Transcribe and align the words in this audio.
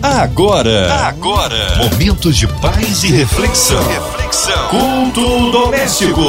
Agora, 0.00 0.94
agora, 1.08 1.76
momentos 1.76 2.36
de 2.36 2.46
paz 2.46 3.02
e 3.02 3.08
reflexão. 3.08 3.82
Reflexão. 3.88 4.68
Culto 4.68 5.50
doméstico. 5.50 6.22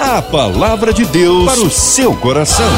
A 0.00 0.22
palavra 0.22 0.92
de 0.92 1.04
Deus 1.06 1.44
para 1.44 1.60
o 1.60 1.68
seu 1.68 2.14
coração. 2.14 2.70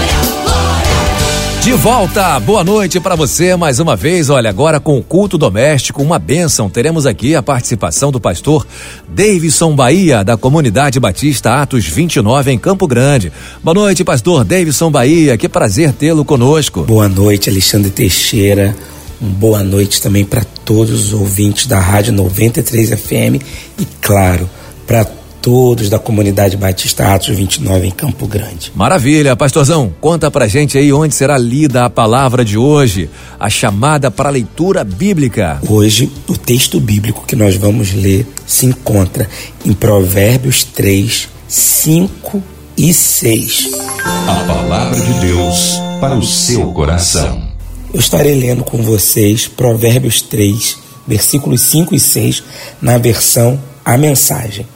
De 1.61 1.73
volta, 1.75 2.41
boa 2.41 2.65
noite 2.65 2.99
para 2.99 3.15
você 3.15 3.55
mais 3.57 3.79
uma 3.79 3.95
vez. 3.95 4.31
Olha, 4.31 4.49
agora 4.49 4.81
com 4.81 4.97
o 4.97 5.03
culto 5.03 5.37
doméstico, 5.37 6.03
uma 6.03 6.19
bênção. 6.19 6.71
Teremos 6.71 7.05
aqui 7.05 7.35
a 7.35 7.43
participação 7.43 8.11
do 8.11 8.19
pastor 8.19 8.67
Davidson 9.07 9.77
Bahia, 9.77 10.25
da 10.25 10.39
Comunidade 10.39 10.99
Batista 10.99 11.61
Atos 11.61 11.85
29, 11.85 12.51
em 12.51 12.59
Campo 12.59 12.87
Grande. 12.87 13.31
Boa 13.63 13.75
noite, 13.75 14.03
pastor 14.03 14.45
Davidson 14.45 14.91
Bahia. 14.91 15.37
Que 15.37 15.47
prazer 15.47 15.93
tê-lo 15.93 16.25
conosco. 16.25 16.85
Boa 16.85 17.07
noite, 17.07 17.51
Alexandre 17.51 17.91
Teixeira. 17.91 18.75
Uma 19.21 19.31
boa 19.31 19.63
noite 19.63 20.01
também 20.01 20.25
para 20.25 20.45
todos 20.65 21.07
os 21.07 21.13
ouvintes 21.13 21.67
da 21.67 21.81
Rádio 21.81 22.13
93 22.13 22.91
FM 22.91 23.43
e, 23.79 23.87
claro, 24.01 24.49
para 24.87 25.05
todos 25.41 25.89
da 25.89 25.99
comunidade 25.99 26.57
Batista 26.57 27.15
Atos 27.15 27.29
29 27.29 27.87
em 27.87 27.91
Campo 27.91 28.27
Grande. 28.27 28.73
Maravilha, 28.75 29.37
pastorzão. 29.37 29.93
Conta 30.01 30.31
pra 30.31 30.47
gente 30.47 30.77
aí 30.77 30.93
onde 30.93 31.15
será 31.15 31.39
lida 31.39 31.85
a 31.85 31.91
palavra 31.91 32.45
de 32.45 32.59
hoje, 32.59 33.09
a 33.39 33.49
chamada 33.49 34.11
para 34.11 34.29
a 34.29 34.33
leitura 34.33 34.85
bíblica. 34.85 35.61
Hoje, 35.69 36.11
o 36.29 36.37
texto 36.37 36.79
bíblico 36.79 37.25
que 37.27 37.37
nós 37.37 37.57
vamos 37.57 37.93
ler 37.93 38.27
se 38.47 38.67
encontra 38.67 39.29
em 39.65 39.73
Provérbios 39.73 40.65
3, 40.65 41.29
5 41.47 42.43
e 42.77 42.93
6. 42.93 43.71
A 44.05 44.45
palavra 44.47 45.01
de 45.01 45.13
Deus 45.21 45.79
para 46.01 46.15
o 46.15 46.23
seu 46.23 46.73
coração. 46.73 47.48
Eu 47.93 48.01
estarei 48.01 48.39
lendo 48.39 48.63
com 48.63 48.83
vocês 48.83 49.49
Provérbios 49.49 50.21
3, 50.21 50.77
versículos 51.07 51.63
5 51.63 51.95
e 51.95 52.01
6, 52.01 52.43
na 52.83 52.99
versão 52.99 53.59
A 53.83 53.97
Mensagem, 53.97 54.67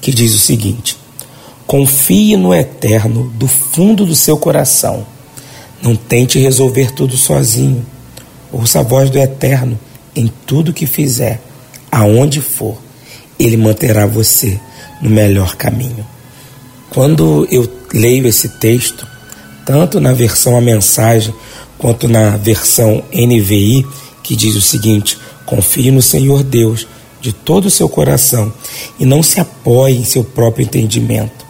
que 0.00 0.12
diz 0.12 0.32
o 0.34 0.38
seguinte: 0.38 0.96
Confie 1.66 2.36
no 2.36 2.54
Eterno 2.54 3.28
do 3.34 3.48
fundo 3.48 4.06
do 4.06 4.14
seu 4.14 4.38
coração. 4.38 5.04
Não 5.82 5.96
tente 5.96 6.38
resolver 6.38 6.92
tudo 6.92 7.16
sozinho. 7.16 7.84
Ouça 8.52 8.80
a 8.80 8.84
voz 8.84 9.10
do 9.10 9.18
Eterno 9.18 9.78
em 10.14 10.32
tudo 10.46 10.72
que 10.72 10.86
fizer, 10.86 11.40
aonde 11.90 12.40
for. 12.40 12.78
Ele 13.36 13.56
manterá 13.56 14.06
você 14.06 14.60
no 15.02 15.10
melhor 15.10 15.56
caminho. 15.56 16.06
Quando 16.90 17.48
eu 17.50 17.68
leio 17.92 18.28
esse 18.28 18.48
texto, 18.48 19.08
tanto 19.66 19.98
na 19.98 20.12
versão 20.12 20.56
A 20.56 20.60
Mensagem 20.60 21.34
quanto 21.80 22.06
na 22.06 22.36
versão 22.36 23.02
NVI, 23.12 23.86
que 24.22 24.36
diz 24.36 24.54
o 24.54 24.60
seguinte: 24.60 25.18
confie 25.46 25.90
no 25.90 26.02
Senhor 26.02 26.42
Deus 26.44 26.86
de 27.20 27.32
todo 27.32 27.66
o 27.66 27.70
seu 27.70 27.88
coração 27.88 28.52
e 28.98 29.04
não 29.04 29.22
se 29.22 29.40
apoie 29.40 29.96
em 29.96 30.04
seu 30.04 30.22
próprio 30.22 30.64
entendimento. 30.64 31.44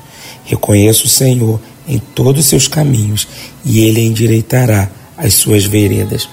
Reconheça 0.45 1.05
o 1.05 1.09
Senhor 1.09 1.61
em 1.87 1.99
todos 1.99 2.45
os 2.45 2.49
seus 2.49 2.67
caminhos 2.67 3.27
e 3.65 3.81
ele 3.81 4.01
endireitará 4.01 4.89
as 5.17 5.35
suas 5.35 5.65
veredas. 5.65 6.29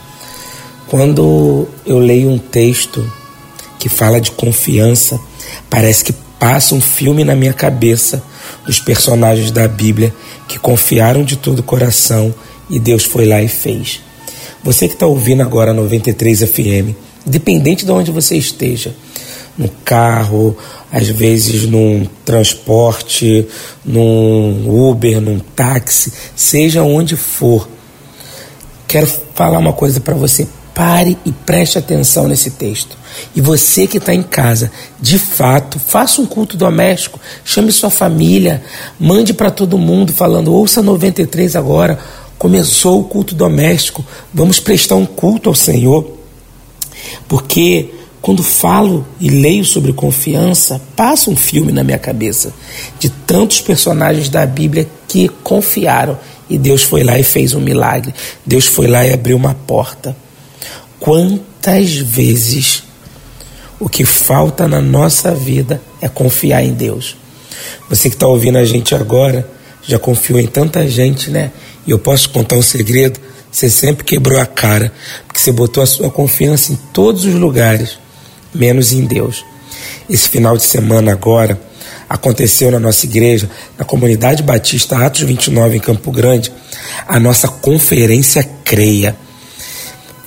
Quando 0.87 1.67
eu 1.85 1.99
leio 1.99 2.29
um 2.29 2.37
texto 2.37 3.11
que 3.77 3.89
fala 3.89 4.21
de 4.21 4.31
confiança, 4.31 5.19
parece 5.69 6.03
que 6.03 6.13
passa 6.39 6.73
um 6.73 6.81
filme 6.81 7.23
na 7.23 7.35
minha 7.35 7.53
cabeça 7.53 8.23
dos 8.65 8.79
personagens 8.79 9.51
da 9.51 9.67
Bíblia 9.67 10.13
que 10.47 10.57
confiaram 10.57 11.23
de 11.23 11.35
todo 11.35 11.59
o 11.59 11.63
coração 11.63 12.33
e 12.69 12.79
Deus 12.79 13.03
foi 13.03 13.25
lá 13.25 13.41
e 13.41 13.47
fez. 13.47 14.01
Você 14.63 14.87
que 14.87 14.93
está 14.93 15.05
ouvindo 15.05 15.41
agora 15.41 15.73
93 15.73 16.43
FM, 16.43 16.95
dependente 17.25 17.85
de 17.85 17.91
onde 17.91 18.11
você 18.11 18.35
esteja, 18.35 18.93
no 19.57 19.69
carro, 19.83 20.55
às 20.91 21.07
vezes 21.07 21.63
num 21.63 22.07
transporte, 22.23 23.47
num 23.83 24.89
Uber, 24.89 25.19
num 25.19 25.39
táxi, 25.39 26.13
seja 26.35 26.83
onde 26.83 27.15
for, 27.15 27.67
quero 28.87 29.07
falar 29.33 29.57
uma 29.57 29.73
coisa 29.73 29.99
para 29.99 30.15
você. 30.15 30.47
Pare 30.73 31.17
e 31.25 31.31
preste 31.31 31.79
atenção 31.79 32.27
nesse 32.27 32.51
texto. 32.51 32.95
E 33.35 33.41
você 33.41 33.87
que 33.87 33.97
está 33.97 34.13
em 34.13 34.21
casa, 34.21 34.71
de 35.01 35.17
fato, 35.17 35.79
faça 35.79 36.21
um 36.21 36.25
culto 36.27 36.55
doméstico, 36.55 37.19
chame 37.43 37.71
sua 37.71 37.89
família, 37.89 38.61
mande 38.99 39.33
para 39.33 39.49
todo 39.49 39.75
mundo 39.79 40.13
falando: 40.13 40.53
ouça 40.53 40.83
93 40.83 41.55
agora, 41.55 41.97
começou 42.37 43.01
o 43.01 43.03
culto 43.03 43.33
doméstico, 43.33 44.05
vamos 44.33 44.59
prestar 44.59 44.95
um 44.95 45.05
culto 45.05 45.49
ao 45.49 45.55
Senhor. 45.55 46.17
Porque 47.27 47.89
quando 48.21 48.43
falo 48.43 49.05
e 49.19 49.29
leio 49.29 49.63
sobre 49.63 49.93
confiança, 49.93 50.81
passa 50.95 51.29
um 51.29 51.35
filme 51.35 51.71
na 51.71 51.83
minha 51.83 51.97
cabeça 51.97 52.53
de 52.99 53.09
tantos 53.09 53.61
personagens 53.61 54.29
da 54.29 54.45
Bíblia 54.45 54.87
que 55.07 55.29
confiaram 55.29 56.17
e 56.49 56.57
Deus 56.57 56.83
foi 56.83 57.03
lá 57.03 57.19
e 57.19 57.23
fez 57.23 57.53
um 57.53 57.59
milagre. 57.59 58.13
Deus 58.45 58.65
foi 58.65 58.87
lá 58.87 59.05
e 59.05 59.13
abriu 59.13 59.35
uma 59.35 59.53
porta. 59.53 60.15
Quantas 60.99 61.95
vezes 61.95 62.83
o 63.79 63.87
que 63.87 64.05
falta 64.05 64.67
na 64.67 64.81
nossa 64.81 65.33
vida 65.35 65.81
é 66.01 66.07
confiar 66.07 66.63
em 66.63 66.73
Deus? 66.73 67.15
Você 67.89 68.09
que 68.09 68.15
está 68.15 68.27
ouvindo 68.27 68.57
a 68.57 68.65
gente 68.65 68.95
agora 68.95 69.49
já 69.83 69.97
confiou 69.97 70.39
em 70.39 70.47
tanta 70.47 70.87
gente, 70.87 71.29
né? 71.29 71.51
E 71.87 71.91
eu 71.91 71.97
posso 71.97 72.29
contar 72.29 72.57
um 72.57 72.61
segredo: 72.61 73.19
você 73.49 73.69
sempre 73.69 74.03
quebrou 74.03 74.39
a 74.39 74.45
cara, 74.45 74.91
porque 75.25 75.39
você 75.39 75.51
botou 75.51 75.81
a 75.81 75.87
sua 75.87 76.11
confiança 76.11 76.73
em 76.73 76.75
todos 76.93 77.25
os 77.25 77.33
lugares, 77.33 77.97
menos 78.53 78.91
em 78.91 79.05
Deus. 79.05 79.45
Esse 80.09 80.27
final 80.27 80.57
de 80.57 80.63
semana 80.63 81.13
agora 81.13 81.59
aconteceu 82.09 82.71
na 82.71 82.79
nossa 82.79 83.05
igreja, 83.05 83.49
na 83.77 83.85
comunidade 83.85 84.43
batista 84.43 84.97
Atos 84.97 85.21
29 85.21 85.77
em 85.77 85.79
Campo 85.79 86.11
Grande, 86.11 86.51
a 87.07 87.19
nossa 87.19 87.47
conferência 87.47 88.47
Creia. 88.63 89.15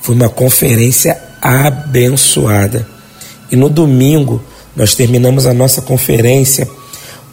Foi 0.01 0.15
uma 0.15 0.29
conferência 0.29 1.19
abençoada. 1.41 2.87
E 3.51 3.55
no 3.55 3.69
domingo 3.69 4.43
nós 4.75 4.95
terminamos 4.95 5.45
a 5.45 5.53
nossa 5.53 5.81
conferência 5.81 6.67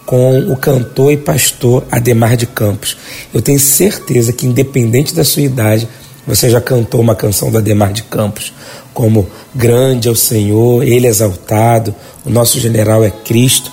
com 0.09 0.39
o 0.51 0.57
cantor 0.57 1.13
e 1.13 1.19
pastor 1.19 1.85
Ademar 1.93 2.35
de 2.35 2.47
Campos. 2.47 2.97
Eu 3.35 3.43
tenho 3.43 3.61
certeza 3.61 4.33
que, 4.33 4.47
independente 4.47 5.15
da 5.15 5.23
sua 5.23 5.43
idade, 5.43 5.87
você 6.27 6.49
já 6.49 6.63
cantou 6.63 6.99
uma 7.03 7.15
canção 7.15 7.51
do 7.51 7.59
Ademar 7.59 7.93
de 7.93 8.05
Campos, 8.05 8.55
como 8.95 9.29
Grande 9.55 10.09
é 10.09 10.11
o 10.11 10.17
Senhor, 10.17 10.83
Ele 10.83 11.07
é 11.07 11.11
exaltado, 11.11 11.95
o 12.25 12.31
nosso 12.31 12.59
general 12.59 13.05
é 13.05 13.11
Cristo. 13.11 13.71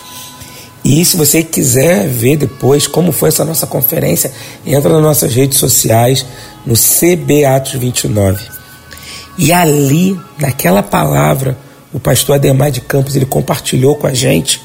E 0.84 1.06
se 1.06 1.16
você 1.16 1.42
quiser 1.42 2.06
ver 2.10 2.36
depois 2.36 2.86
como 2.86 3.14
foi 3.14 3.30
essa 3.30 3.46
nossa 3.46 3.66
conferência, 3.66 4.30
entra 4.66 4.92
nas 4.92 5.02
nossas 5.02 5.34
redes 5.34 5.58
sociais, 5.58 6.26
no 6.66 6.74
CB 6.74 7.46
Atos 7.46 7.80
29. 7.80 8.44
E 9.38 9.54
ali, 9.54 10.20
naquela 10.38 10.84
palavra, 10.84 11.58
o 11.94 12.00
pastor 12.00 12.36
Ademar 12.36 12.72
de 12.72 12.82
Campos 12.82 13.16
ele 13.16 13.26
compartilhou 13.26 13.96
com 13.96 14.06
a 14.06 14.14
gente 14.14 14.60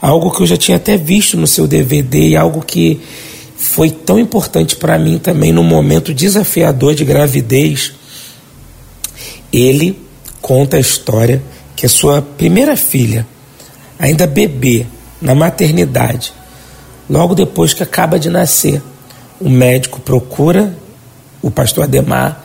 algo 0.00 0.30
que 0.30 0.42
eu 0.42 0.46
já 0.46 0.56
tinha 0.56 0.76
até 0.76 0.96
visto 0.96 1.36
no 1.36 1.46
seu 1.46 1.66
DVD 1.66 2.28
e 2.28 2.36
algo 2.36 2.62
que 2.62 3.00
foi 3.56 3.90
tão 3.90 4.18
importante 4.18 4.76
para 4.76 4.98
mim 4.98 5.18
também 5.18 5.52
no 5.52 5.64
momento 5.64 6.14
desafiador 6.14 6.94
de 6.94 7.04
gravidez. 7.04 7.92
Ele 9.52 9.98
conta 10.40 10.76
a 10.76 10.80
história 10.80 11.42
que 11.74 11.84
a 11.84 11.88
sua 11.88 12.22
primeira 12.22 12.76
filha, 12.76 13.26
ainda 13.98 14.26
bebê, 14.26 14.86
na 15.20 15.34
maternidade, 15.34 16.32
logo 17.10 17.34
depois 17.34 17.74
que 17.74 17.82
acaba 17.82 18.20
de 18.20 18.30
nascer, 18.30 18.80
o 19.40 19.48
médico 19.48 20.00
procura 20.00 20.72
o 21.42 21.50
pastor 21.50 21.84
Ademar 21.84 22.44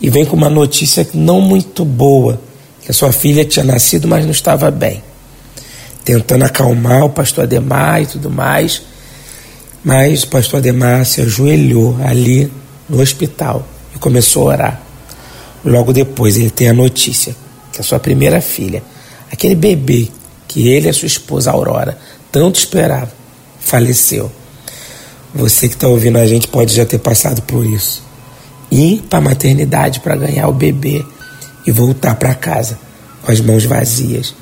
e 0.00 0.08
vem 0.08 0.24
com 0.24 0.36
uma 0.36 0.50
notícia 0.50 1.06
não 1.12 1.40
muito 1.40 1.84
boa, 1.84 2.40
que 2.82 2.90
a 2.90 2.94
sua 2.94 3.10
filha 3.10 3.44
tinha 3.44 3.64
nascido, 3.64 4.06
mas 4.06 4.24
não 4.24 4.30
estava 4.30 4.70
bem 4.70 5.02
tentando 6.04 6.44
acalmar 6.44 7.04
o 7.04 7.10
pastor 7.10 7.44
Ademar 7.44 8.02
e 8.02 8.06
tudo 8.06 8.30
mais. 8.30 8.82
Mas 9.82 10.22
o 10.22 10.28
pastor 10.28 10.58
Ademar 10.58 11.04
se 11.06 11.22
ajoelhou 11.22 11.96
ali 12.04 12.52
no 12.88 13.00
hospital 13.00 13.66
e 13.94 13.98
começou 13.98 14.50
a 14.50 14.52
orar. 14.52 14.80
Logo 15.64 15.92
depois 15.92 16.36
ele 16.36 16.50
tem 16.50 16.68
a 16.68 16.74
notícia 16.74 17.34
que 17.72 17.80
a 17.80 17.84
sua 17.84 17.98
primeira 17.98 18.40
filha, 18.40 18.82
aquele 19.32 19.54
bebê 19.54 20.08
que 20.46 20.68
ele 20.68 20.86
e 20.86 20.90
a 20.90 20.92
sua 20.92 21.06
esposa 21.06 21.50
Aurora 21.50 21.98
tanto 22.30 22.58
esperavam, 22.58 23.08
faleceu. 23.60 24.30
Você 25.34 25.68
que 25.68 25.74
está 25.74 25.88
ouvindo 25.88 26.18
a 26.18 26.26
gente 26.26 26.46
pode 26.46 26.74
já 26.74 26.84
ter 26.84 26.98
passado 26.98 27.42
por 27.42 27.64
isso. 27.64 28.02
Ir 28.70 29.02
para 29.08 29.18
a 29.18 29.22
maternidade 29.22 30.00
para 30.00 30.16
ganhar 30.16 30.48
o 30.48 30.52
bebê 30.52 31.04
e 31.66 31.70
voltar 31.70 32.14
para 32.16 32.34
casa 32.34 32.78
com 33.22 33.32
as 33.32 33.40
mãos 33.40 33.64
vazias 33.64 34.34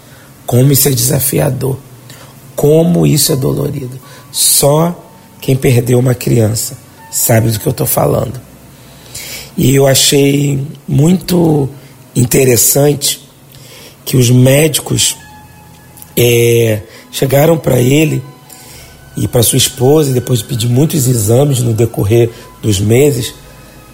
como 0.47 0.73
isso 0.73 0.89
é 0.89 0.93
desafiador. 0.93 1.79
Como 2.55 3.07
isso 3.07 3.33
é 3.33 3.37
dolorido. 3.37 3.99
Só 4.31 4.97
quem 5.41 5.57
perdeu 5.57 5.99
uma 5.99 6.15
criança 6.15 6.77
sabe 7.11 7.51
do 7.51 7.59
que 7.59 7.67
eu 7.67 7.73
estou 7.73 7.87
falando. 7.87 8.41
E 9.57 9.75
eu 9.75 9.87
achei 9.87 10.67
muito 10.89 11.69
interessante 12.17 13.29
que 14.05 14.17
os 14.17 14.31
médicos 14.31 15.17
é, 16.17 16.81
chegaram 17.11 17.59
para 17.59 17.79
ele 17.79 18.23
e 19.17 19.29
para 19.29 19.43
sua 19.43 19.59
esposa, 19.59 20.13
depois 20.13 20.39
de 20.39 20.47
pedir 20.47 20.69
muitos 20.69 21.07
exames 21.07 21.61
no 21.61 21.75
decorrer 21.75 22.31
dos 22.63 22.81
meses, 22.81 23.35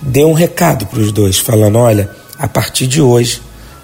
deu 0.01 0.29
um 0.29 0.33
recado 0.33 0.87
para 0.87 1.01
os 1.01 1.11
dois, 1.11 1.39
falando: 1.39 1.79
olha, 1.79 2.09
a 2.39 2.47
partir 2.47 2.87
de 2.87 3.03
hoje, 3.03 3.43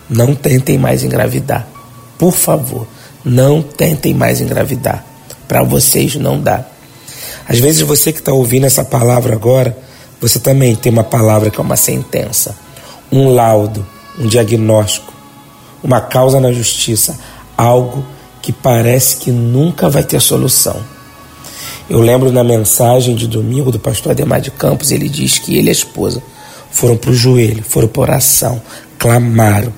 não 0.08 0.34
tentem 0.34 0.78
mais 0.78 1.02
engravidar. 1.02 1.68
Por 2.18 2.32
favor, 2.32 2.86
não 3.24 3.62
tentem 3.62 4.14
mais 4.14 4.40
engravidar. 4.40 5.04
Para 5.48 5.62
vocês 5.62 6.16
não 6.16 6.40
dá. 6.40 6.64
Às 7.48 7.58
vezes 7.58 7.82
você 7.82 8.12
que 8.12 8.20
está 8.20 8.32
ouvindo 8.32 8.64
essa 8.64 8.84
palavra 8.84 9.34
agora, 9.34 9.76
você 10.20 10.38
também 10.38 10.74
tem 10.74 10.90
uma 10.90 11.04
palavra 11.04 11.50
que 11.50 11.58
é 11.58 11.62
uma 11.62 11.76
sentença, 11.76 12.56
um 13.12 13.28
laudo, 13.28 13.86
um 14.18 14.26
diagnóstico, 14.26 15.12
uma 15.82 16.00
causa 16.00 16.40
na 16.40 16.50
justiça, 16.50 17.18
algo 17.56 18.04
que 18.40 18.52
parece 18.52 19.16
que 19.16 19.30
nunca 19.30 19.88
vai 19.88 20.02
ter 20.02 20.20
solução. 20.20 20.80
Eu 21.88 22.00
lembro 22.00 22.32
na 22.32 22.42
mensagem 22.42 23.14
de 23.14 23.26
domingo 23.26 23.70
do 23.70 23.78
pastor 23.78 24.12
Ademar 24.12 24.40
de 24.40 24.50
Campos, 24.50 24.90
ele 24.90 25.08
diz 25.08 25.38
que 25.38 25.58
ele 25.58 25.66
e 25.66 25.70
a 25.70 25.72
esposa 25.72 26.22
foram 26.70 26.96
para 26.96 27.10
o 27.10 27.14
joelho, 27.14 27.62
foram 27.62 27.86
para 27.86 28.02
oração, 28.02 28.60
clamaram. 28.98 29.72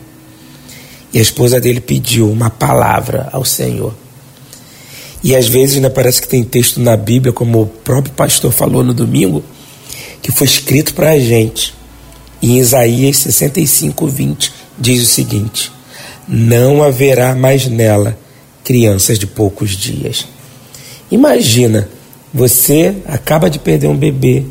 E 1.16 1.18
a 1.18 1.22
esposa 1.22 1.58
dele 1.58 1.80
pediu 1.80 2.30
uma 2.30 2.50
palavra 2.50 3.30
ao 3.32 3.42
Senhor. 3.42 3.94
E 5.24 5.34
às 5.34 5.48
vezes 5.48 5.76
ainda 5.76 5.88
parece 5.88 6.20
que 6.20 6.28
tem 6.28 6.44
texto 6.44 6.78
na 6.78 6.94
Bíblia, 6.94 7.32
como 7.32 7.62
o 7.62 7.66
próprio 7.66 8.12
pastor 8.12 8.52
falou 8.52 8.84
no 8.84 8.92
domingo, 8.92 9.42
que 10.20 10.30
foi 10.30 10.46
escrito 10.46 10.92
para 10.92 11.12
a 11.12 11.18
gente. 11.18 11.72
Em 12.42 12.58
Isaías 12.58 13.16
65, 13.16 14.06
20, 14.06 14.52
diz 14.78 15.02
o 15.02 15.06
seguinte: 15.06 15.72
Não 16.28 16.82
haverá 16.82 17.34
mais 17.34 17.66
nela 17.66 18.18
crianças 18.62 19.18
de 19.18 19.26
poucos 19.26 19.70
dias. 19.70 20.26
Imagina, 21.10 21.88
você 22.30 22.94
acaba 23.06 23.48
de 23.48 23.58
perder 23.58 23.86
um 23.86 23.96
bebê, 23.96 24.44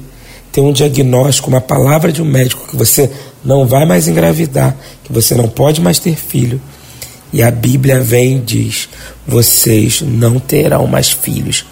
tem 0.51 0.63
um 0.63 0.73
diagnóstico, 0.73 1.47
uma 1.47 1.61
palavra 1.61 2.11
de 2.11 2.23
um 2.23 2.25
médico 2.25 2.67
que 2.67 2.75
você 2.75 3.11
não 3.45 3.67
vai 3.67 3.85
mais 3.85 4.07
engravidar, 4.07 4.75
que 5.03 5.13
você 5.13 5.35
não 5.35 5.47
pode 5.47 5.79
mais 5.79 5.99
ter 5.99 6.15
filho. 6.15 6.59
E 7.31 7.43
a 7.43 7.51
Bíblia 7.51 8.01
vem 8.01 8.37
e 8.37 8.41
diz: 8.41 8.89
vocês 9.27 10.01
não 10.01 10.39
terão 10.39 10.87
mais 10.87 11.11
filhos 11.11 11.65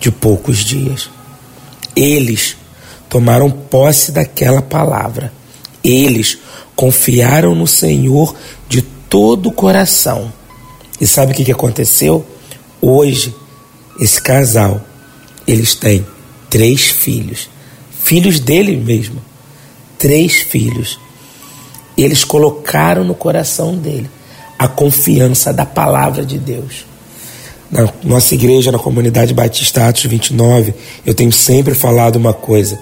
de 0.00 0.10
poucos 0.10 0.58
dias. 0.58 1.10
Eles 1.94 2.56
tomaram 3.08 3.50
posse 3.50 4.10
daquela 4.10 4.62
palavra. 4.62 5.32
Eles 5.82 6.38
confiaram 6.74 7.54
no 7.54 7.66
Senhor 7.66 8.34
de 8.68 8.82
todo 8.82 9.50
o 9.50 9.52
coração. 9.52 10.32
E 11.00 11.06
sabe 11.06 11.32
o 11.32 11.34
que 11.34 11.52
aconteceu? 11.52 12.24
Hoje, 12.80 13.34
esse 14.00 14.20
casal, 14.20 14.80
eles 15.46 15.74
têm 15.74 16.06
três 16.50 16.82
filhos, 16.82 17.48
filhos 18.02 18.38
dele 18.40 18.76
mesmo, 18.76 19.22
três 20.04 20.34
filhos. 20.34 21.00
Eles 21.96 22.24
colocaram 22.24 23.04
no 23.04 23.14
coração 23.14 23.74
dele 23.74 24.10
a 24.58 24.68
confiança 24.68 25.50
da 25.50 25.64
palavra 25.64 26.26
de 26.26 26.38
Deus. 26.38 26.84
Na 27.70 27.88
nossa 28.02 28.34
igreja, 28.34 28.70
na 28.70 28.78
comunidade 28.78 29.32
Batista 29.32 29.88
Atos 29.88 30.04
29, 30.04 30.74
eu 31.06 31.14
tenho 31.14 31.32
sempre 31.32 31.74
falado 31.74 32.16
uma 32.16 32.34
coisa: 32.34 32.78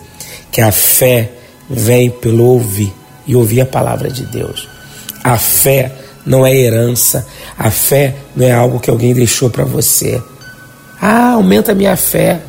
que 0.51 0.61
a 0.61 0.73
fé 0.73 1.31
vem 1.71 2.11
pelo 2.11 2.45
ouvir 2.45 2.93
e 3.25 3.37
ouvir 3.37 3.61
a 3.61 3.67
palavra 3.67 4.11
de 4.11 4.25
Deus. 4.25 4.69
A 5.23 5.39
fé 5.39 5.93
não 6.27 6.45
é 6.45 6.53
herança, 6.53 7.25
a 7.57 7.71
fé 7.71 8.17
não 8.35 8.45
é 8.45 8.51
algo 8.51 8.81
que 8.81 8.91
alguém 8.91 9.15
deixou 9.15 9.49
para 9.49 9.65
você. 9.65 10.21
Ah, 11.01 11.35
aumenta 11.35 11.71
a 11.71 11.75
minha 11.77 11.97
fé. 11.97 12.41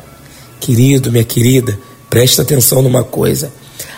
Querido, 0.58 1.12
minha 1.12 1.22
querida, 1.22 1.78
presta 2.10 2.42
atenção 2.42 2.82
numa 2.82 3.04
coisa. 3.04 3.52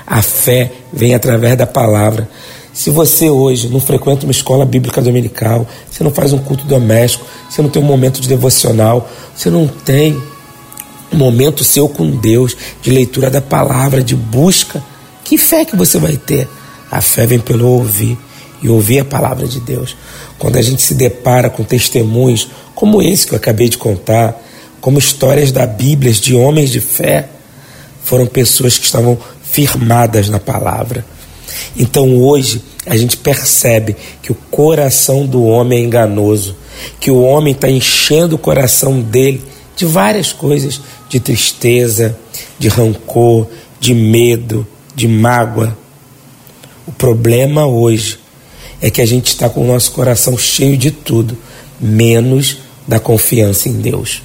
A 0.06 0.22
fé 0.22 0.70
vem 0.92 1.14
através 1.14 1.56
da 1.56 1.66
palavra. 1.66 2.28
Se 2.72 2.90
você 2.90 3.28
hoje 3.30 3.68
não 3.68 3.80
frequenta 3.80 4.26
uma 4.26 4.30
escola 4.30 4.64
bíblica 4.64 5.00
dominical, 5.00 5.66
você 5.90 6.04
não 6.04 6.10
faz 6.10 6.32
um 6.32 6.38
culto 6.38 6.64
doméstico, 6.66 7.24
você 7.48 7.62
não 7.62 7.70
tem 7.70 7.82
um 7.82 7.86
momento 7.86 8.20
de 8.20 8.28
devocional, 8.28 9.08
você 9.34 9.48
não 9.50 9.66
tem 9.66 10.20
um 11.12 11.16
momento 11.16 11.64
seu 11.64 11.88
com 11.88 12.10
Deus, 12.10 12.56
de 12.82 12.90
leitura 12.90 13.30
da 13.30 13.40
palavra, 13.40 14.02
de 14.02 14.14
busca, 14.14 14.82
que 15.24 15.36
fé 15.38 15.64
que 15.64 15.74
você 15.74 15.98
vai 15.98 16.16
ter? 16.16 16.46
A 16.90 17.00
fé 17.00 17.26
vem 17.26 17.40
pelo 17.40 17.66
ouvir 17.68 18.16
e 18.62 18.68
ouvir 18.68 19.00
a 19.00 19.04
palavra 19.04 19.48
de 19.48 19.58
Deus. 19.58 19.96
Quando 20.38 20.56
a 20.56 20.62
gente 20.62 20.82
se 20.82 20.94
depara 20.94 21.50
com 21.50 21.64
testemunhos 21.64 22.48
como 22.74 23.02
esse 23.02 23.26
que 23.26 23.32
eu 23.32 23.36
acabei 23.36 23.68
de 23.68 23.78
contar, 23.78 24.40
como 24.80 24.98
histórias 24.98 25.50
da 25.50 25.66
Bíblia 25.66 26.12
de 26.12 26.34
homens 26.34 26.70
de 26.70 26.80
fé, 26.80 27.28
foram 28.04 28.26
pessoas 28.26 28.78
que 28.78 28.84
estavam 28.84 29.18
firmadas 29.50 30.28
na 30.28 30.38
palavra 30.38 31.04
então 31.76 32.16
hoje 32.22 32.62
a 32.84 32.96
gente 32.96 33.16
percebe 33.16 33.96
que 34.22 34.32
o 34.32 34.34
coração 34.34 35.26
do 35.26 35.44
homem 35.44 35.80
é 35.80 35.82
enganoso, 35.82 36.56
que 37.00 37.10
o 37.10 37.22
homem 37.22 37.52
está 37.52 37.68
enchendo 37.68 38.36
o 38.36 38.38
coração 38.38 39.00
dele 39.00 39.42
de 39.76 39.84
várias 39.84 40.32
coisas, 40.32 40.80
de 41.08 41.20
tristeza, 41.20 42.18
de 42.58 42.68
rancor, 42.68 43.46
de 43.78 43.94
medo, 43.94 44.66
de 44.94 45.06
mágoa. 45.06 45.76
O 46.86 46.92
problema 46.92 47.66
hoje 47.66 48.18
é 48.80 48.90
que 48.90 49.00
a 49.00 49.06
gente 49.06 49.28
está 49.28 49.48
com 49.48 49.62
o 49.62 49.66
nosso 49.66 49.92
coração 49.92 50.38
cheio 50.38 50.76
de 50.76 50.90
tudo, 50.90 51.36
menos 51.80 52.58
da 52.86 53.00
confiança 53.00 53.68
em 53.68 53.74
Deus. 53.74 54.22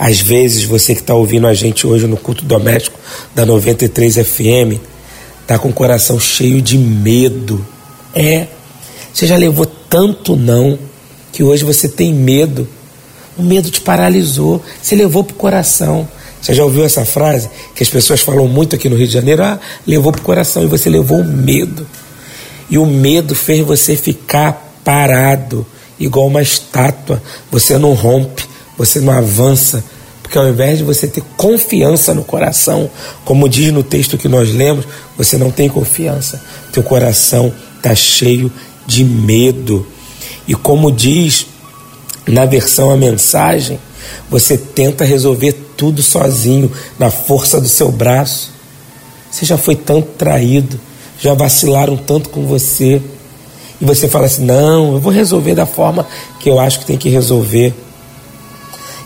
Às 0.00 0.20
vezes, 0.20 0.64
você 0.64 0.94
que 0.94 1.02
está 1.02 1.14
ouvindo 1.14 1.46
a 1.46 1.54
gente 1.54 1.86
hoje 1.86 2.06
no 2.06 2.16
culto 2.16 2.44
doméstico 2.44 2.98
da 3.34 3.44
93 3.44 4.16
FM, 4.16 4.80
Está 5.50 5.58
com 5.58 5.70
o 5.70 5.72
coração 5.72 6.20
cheio 6.20 6.62
de 6.62 6.78
medo. 6.78 7.66
É. 8.14 8.46
Você 9.12 9.26
já 9.26 9.36
levou 9.36 9.66
tanto 9.66 10.36
não 10.36 10.78
que 11.32 11.42
hoje 11.42 11.64
você 11.64 11.88
tem 11.88 12.14
medo. 12.14 12.68
O 13.36 13.42
medo 13.42 13.68
te 13.68 13.80
paralisou. 13.80 14.62
Você 14.80 14.94
levou 14.94 15.24
para 15.24 15.34
o 15.34 15.36
coração. 15.36 16.08
Você 16.40 16.54
já 16.54 16.62
ouviu 16.62 16.84
essa 16.84 17.04
frase? 17.04 17.50
Que 17.74 17.82
as 17.82 17.88
pessoas 17.88 18.20
falam 18.20 18.46
muito 18.46 18.76
aqui 18.76 18.88
no 18.88 18.94
Rio 18.94 19.08
de 19.08 19.12
Janeiro. 19.12 19.42
Ah, 19.42 19.58
levou 19.84 20.12
para 20.12 20.20
o 20.20 20.24
coração. 20.24 20.62
E 20.62 20.68
você 20.68 20.88
levou 20.88 21.18
o 21.18 21.24
medo. 21.24 21.84
E 22.70 22.78
o 22.78 22.86
medo 22.86 23.34
fez 23.34 23.66
você 23.66 23.96
ficar 23.96 24.78
parado, 24.84 25.66
igual 25.98 26.28
uma 26.28 26.42
estátua. 26.42 27.20
Você 27.50 27.76
não 27.76 27.94
rompe, 27.94 28.46
você 28.80 28.98
não 28.98 29.12
avança, 29.12 29.84
porque 30.22 30.38
ao 30.38 30.48
invés 30.48 30.78
de 30.78 30.84
você 30.84 31.06
ter 31.06 31.22
confiança 31.36 32.14
no 32.14 32.24
coração, 32.24 32.90
como 33.26 33.46
diz 33.46 33.70
no 33.70 33.82
texto 33.82 34.16
que 34.16 34.26
nós 34.26 34.54
lemos, 34.54 34.86
você 35.18 35.36
não 35.36 35.50
tem 35.50 35.68
confiança. 35.68 36.42
Teu 36.72 36.82
coração 36.82 37.52
está 37.76 37.94
cheio 37.94 38.50
de 38.86 39.04
medo. 39.04 39.86
E 40.48 40.54
como 40.54 40.90
diz 40.90 41.46
na 42.26 42.46
versão 42.46 42.90
a 42.90 42.96
mensagem, 42.96 43.78
você 44.30 44.56
tenta 44.56 45.04
resolver 45.04 45.52
tudo 45.76 46.02
sozinho, 46.02 46.72
na 46.98 47.10
força 47.10 47.60
do 47.60 47.68
seu 47.68 47.92
braço. 47.92 48.50
Você 49.30 49.44
já 49.44 49.58
foi 49.58 49.76
tanto 49.76 50.08
traído, 50.16 50.80
já 51.20 51.34
vacilaram 51.34 51.98
tanto 51.98 52.30
com 52.30 52.46
você. 52.46 53.02
E 53.78 53.84
você 53.84 54.08
fala 54.08 54.24
assim: 54.24 54.46
não, 54.46 54.94
eu 54.94 55.00
vou 55.00 55.12
resolver 55.12 55.54
da 55.54 55.66
forma 55.66 56.06
que 56.38 56.48
eu 56.48 56.58
acho 56.58 56.80
que 56.80 56.86
tem 56.86 56.96
que 56.96 57.10
resolver. 57.10 57.74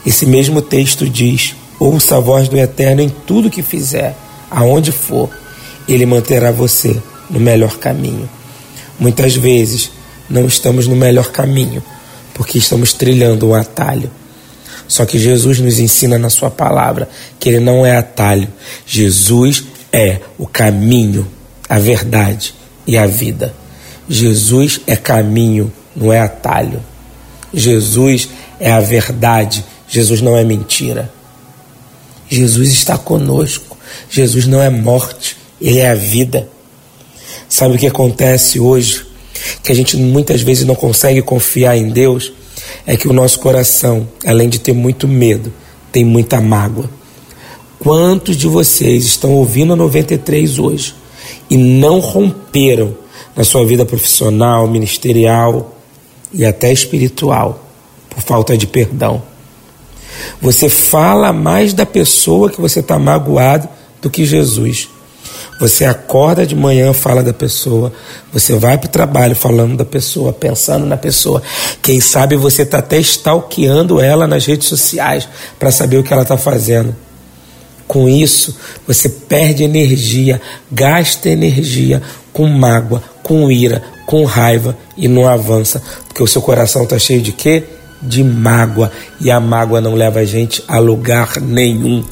Esse 0.07 0.27
mesmo 0.27 0.61
texto 0.61 1.09
diz: 1.09 1.55
Ouça 1.79 2.17
a 2.17 2.21
voz 2.21 2.49
do 2.49 2.57
Eterno 2.57 3.01
em 3.01 3.09
tudo 3.09 3.51
que 3.51 3.63
fizer, 3.63 4.17
aonde 4.51 4.93
for, 4.93 5.31
ele 5.89 6.07
manterá 6.07 6.51
você 6.51 6.97
no 7.31 7.41
melhor 7.41 7.79
caminho. 7.79 8.29
Muitas 8.99 9.35
vezes 9.35 9.91
não 10.29 10.47
estamos 10.47 10.87
no 10.87 10.97
melhor 10.97 11.31
caminho, 11.31 11.83
porque 12.33 12.59
estamos 12.59 12.93
trilhando 12.93 13.49
um 13.49 13.55
atalho. 13.55 14.11
Só 14.87 15.05
que 15.07 15.19
Jesus 15.19 15.59
nos 15.61 15.79
ensina 15.79 16.19
na 16.19 16.29
Sua 16.31 16.51
palavra 16.51 17.09
que 17.39 17.49
Ele 17.49 17.61
não 17.61 17.85
é 17.85 17.97
atalho. 17.97 18.49
Jesus 18.87 19.65
é 19.93 20.21
o 20.39 20.47
caminho, 20.47 21.27
a 21.69 21.79
verdade 21.79 22.55
e 22.87 22.97
a 22.97 23.07
vida. 23.07 23.55
Jesus 24.09 24.81
é 24.87 24.95
caminho, 24.95 25.73
não 25.97 26.13
é 26.13 26.21
atalho. 26.21 26.83
Jesus 27.53 28.29
é 28.61 28.71
a 28.71 28.81
verdade 28.81 29.65
Jesus 29.95 30.21
não 30.21 30.37
é 30.37 30.43
mentira. 30.43 31.09
Jesus 32.29 32.73
está 32.73 32.99
conosco. 32.99 33.77
Jesus 34.11 34.45
não 34.45 34.61
é 34.61 34.69
morte, 34.69 35.37
ele 35.61 35.79
é 35.79 35.89
a 35.89 35.95
vida. 35.95 36.49
Sabe 37.49 37.77
o 37.77 37.79
que 37.79 37.87
acontece 37.87 38.59
hoje? 38.59 39.07
Que 39.63 39.71
a 39.71 39.75
gente 39.75 39.97
muitas 39.97 40.41
vezes 40.41 40.67
não 40.67 40.75
consegue 40.75 41.23
confiar 41.23 41.77
em 41.77 41.91
Deus, 41.91 42.33
é 42.85 42.97
que 42.97 43.07
o 43.07 43.13
nosso 43.13 43.39
coração, 43.39 44.09
além 44.27 44.49
de 44.49 44.59
ter 44.59 44.73
muito 44.73 45.07
medo, 45.07 45.53
tem 45.93 46.05
muita 46.05 46.41
mágoa. 46.41 46.91
Quantos 47.79 48.37
de 48.37 48.49
vocês 48.49 49.05
estão 49.05 49.33
ouvindo 49.35 49.75
a 49.75 49.77
93 49.77 50.59
hoje 50.59 50.93
e 51.49 51.57
não 51.57 52.01
romperam 52.01 52.97
na 53.37 53.45
sua 53.45 53.65
vida 53.65 53.85
profissional, 53.85 54.67
ministerial 54.67 55.79
e 56.33 56.45
até 56.45 56.73
espiritual, 56.73 57.65
por 58.11 58.23
falta 58.23 58.59
de 58.59 58.67
perdão. 58.67 59.34
Você 60.41 60.69
fala 60.69 61.33
mais 61.33 61.73
da 61.73 61.87
pessoa 61.87 62.51
que 62.51 62.61
você 62.61 62.81
está 62.81 62.99
magoado 62.99 63.69
do 64.01 64.11
que 64.11 64.25
Jesus. 64.25 64.89
Você 65.61 65.85
acorda 65.85 66.47
de 66.47 66.55
manhã, 66.55 66.93
fala 66.93 67.23
da 67.23 67.33
pessoa. 67.33 67.93
Você 68.33 68.57
vai 68.57 68.77
para 68.77 68.89
o 68.89 68.91
trabalho 68.91 69.37
falando 69.37 69.77
da 69.77 69.85
pessoa, 69.85 70.33
pensando 70.33 70.85
na 70.85 70.97
pessoa. 70.97 71.43
Quem 71.81 72.01
sabe 72.01 72.37
você 72.37 72.63
está 72.63 72.79
até 72.79 72.99
stalkeando 72.99 74.01
ela 74.01 74.27
nas 74.27 74.45
redes 74.45 74.69
sociais 74.69 75.29
para 75.59 75.71
saber 75.71 75.99
o 75.99 76.03
que 76.03 76.13
ela 76.13 76.23
está 76.23 76.37
fazendo. 76.37 76.95
Com 77.87 78.09
isso, 78.09 78.57
você 78.87 79.09
perde 79.09 79.63
energia, 79.63 80.41
gasta 80.73 81.29
energia 81.29 82.03
com 82.33 82.47
mágoa, 82.47 83.03
com 83.23 83.51
ira, 83.51 83.83
com 84.07 84.25
raiva 84.25 84.77
e 84.97 85.07
não 85.07 85.29
avança, 85.29 85.83
porque 86.09 86.23
o 86.23 86.27
seu 86.27 86.43
coração 86.43 86.85
está 86.85 86.99
cheio 86.99 87.21
de 87.21 87.33
quê? 87.33 87.63
De 88.05 88.23
mágoa. 88.23 88.91
E 89.21 89.31
a 89.31 89.41
mágoa 89.41 89.81
não 89.81 89.95
leva 89.95 90.21
a 90.21 90.25
gente 90.25 90.63
a 90.69 90.79
lugar 90.79 91.41
nenhum. 91.41 92.05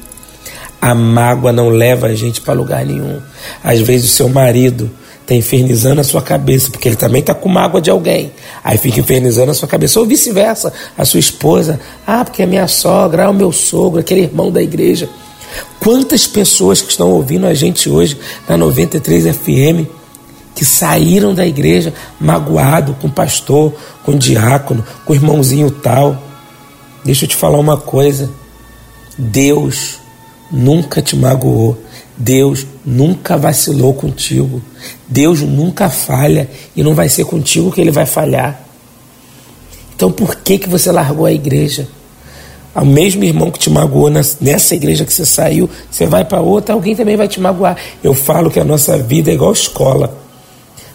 A 0.80 0.94
mágoa 0.94 1.52
não 1.52 1.68
leva 1.68 2.08
a 2.08 2.14
gente 2.14 2.40
para 2.40 2.54
lugar 2.54 2.84
nenhum. 2.84 3.20
Às 3.62 3.80
vezes 3.80 4.11
o 4.11 4.14
seu 4.14 4.28
marido 4.28 4.90
está 5.20 5.34
infernizando 5.34 6.00
a 6.00 6.04
sua 6.04 6.20
cabeça, 6.20 6.70
porque 6.70 6.88
ele 6.88 6.96
também 6.96 7.20
está 7.20 7.34
com 7.34 7.49
mágoa 7.49 7.80
de 7.80 7.90
alguém. 7.90 8.32
Aí 8.64 8.76
fica 8.76 9.00
infernizando 9.00 9.50
a 9.50 9.54
sua 9.54 9.68
cabeça, 9.68 10.00
ou 10.00 10.06
vice-versa. 10.06 10.72
A 10.99 11.04
sua 11.04 11.20
esposa, 11.20 11.78
ah, 12.06 12.25
porque 12.25 12.42
a 12.42 12.46
minha 12.46 12.66
sogra, 12.66 13.26
ah, 13.26 13.30
o 13.30 13.34
meu 13.34 13.52
sogro, 13.52 14.00
aquele 14.00 14.22
irmão 14.22 14.50
da 14.50 14.62
igreja. 14.62 15.08
Quantas 15.78 16.26
pessoas 16.26 16.80
que 16.80 16.90
estão 16.90 17.11
ouvindo 17.11 17.46
a 17.46 17.54
gente 17.54 17.88
hoje 17.88 18.18
na 18.49 18.56
93 18.56 19.37
FM 19.37 20.01
que 20.54 20.64
saíram 20.64 21.35
da 21.35 21.47
igreja 21.47 21.94
magoado 22.21 22.94
com 23.00 23.09
pastor, 23.09 23.75
com 24.04 24.16
diácono, 24.16 24.85
com 25.04 25.14
irmãozinho 25.14 25.71
tal. 25.71 26.23
Deixa 27.04 27.25
eu 27.25 27.28
te 27.28 27.37
falar 27.37 27.59
uma 27.59 27.76
coisa. 27.76 28.30
Deus 29.16 29.99
nunca 30.50 31.00
te 31.00 31.16
magoou. 31.16 31.78
Deus 32.16 32.66
nunca 32.85 33.37
vacilou 33.37 33.94
contigo. 33.94 34.62
Deus 35.09 35.40
nunca 35.40 35.88
falha 35.88 36.49
e 36.76 36.82
não 36.82 36.94
vai 36.94 37.09
ser 37.09 37.25
contigo 37.25 37.73
que 37.73 37.80
ele 37.80 37.90
vai 37.90 38.06
falhar. 38.06 38.61
Então 39.97 40.12
por 40.12 40.37
que 40.37 40.59
que 40.59 40.68
você 40.68 40.92
largou 40.92 41.26
a 41.26 41.32
igreja? 41.32 41.88
O 42.75 42.85
mesmo 42.85 43.23
irmão 43.23 43.50
que 43.50 43.59
te 43.59 43.68
magoou 43.68 44.09
nessa 44.40 44.75
igreja 44.75 45.04
que 45.04 45.12
você 45.12 45.26
saiu, 45.26 45.68
você 45.90 46.06
vai 46.06 46.25
para 46.25 46.40
outra, 46.40 46.75
alguém 46.75 46.97
também 46.97 47.16
vai 47.16 47.28
te 47.28 47.38
magoar. 47.38 47.76
Eu 48.02 48.14
falo 48.14 48.50
que 48.50 48.59
a 48.59 48.64
nossa 48.64 48.97
vida 48.97 49.30
é 49.30 49.35
igual 49.35 49.52
escola. 49.52 50.22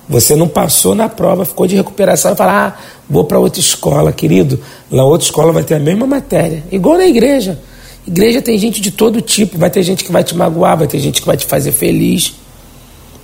Você 0.09 0.35
não 0.35 0.47
passou 0.47 0.95
na 0.95 1.09
prova, 1.09 1.43
ficou 1.43 1.67
de 1.67 1.75
recuperação 1.75 2.33
e 2.33 2.35
fala: 2.35 2.67
ah, 2.67 2.73
vou 3.09 3.25
para 3.25 3.39
outra 3.39 3.59
escola, 3.59 4.11
querido. 4.11 4.59
Na 4.89 5.03
outra 5.03 5.25
escola 5.25 5.51
vai 5.51 5.63
ter 5.63 5.75
a 5.75 5.79
mesma 5.79 6.07
matéria, 6.07 6.63
igual 6.71 6.97
na 6.97 7.05
igreja. 7.05 7.59
Igreja 8.07 8.41
tem 8.41 8.57
gente 8.57 8.79
de 8.79 8.89
todo 8.89 9.21
tipo, 9.21 9.57
vai 9.57 9.69
ter 9.69 9.83
gente 9.83 10.05
que 10.05 10.11
vai 10.11 10.23
te 10.23 10.33
magoar, 10.33 10.77
vai 10.77 10.87
ter 10.87 10.97
gente 10.99 11.19
que 11.19 11.27
vai 11.27 11.35
te 11.35 11.45
fazer 11.45 11.73
feliz. 11.73 12.35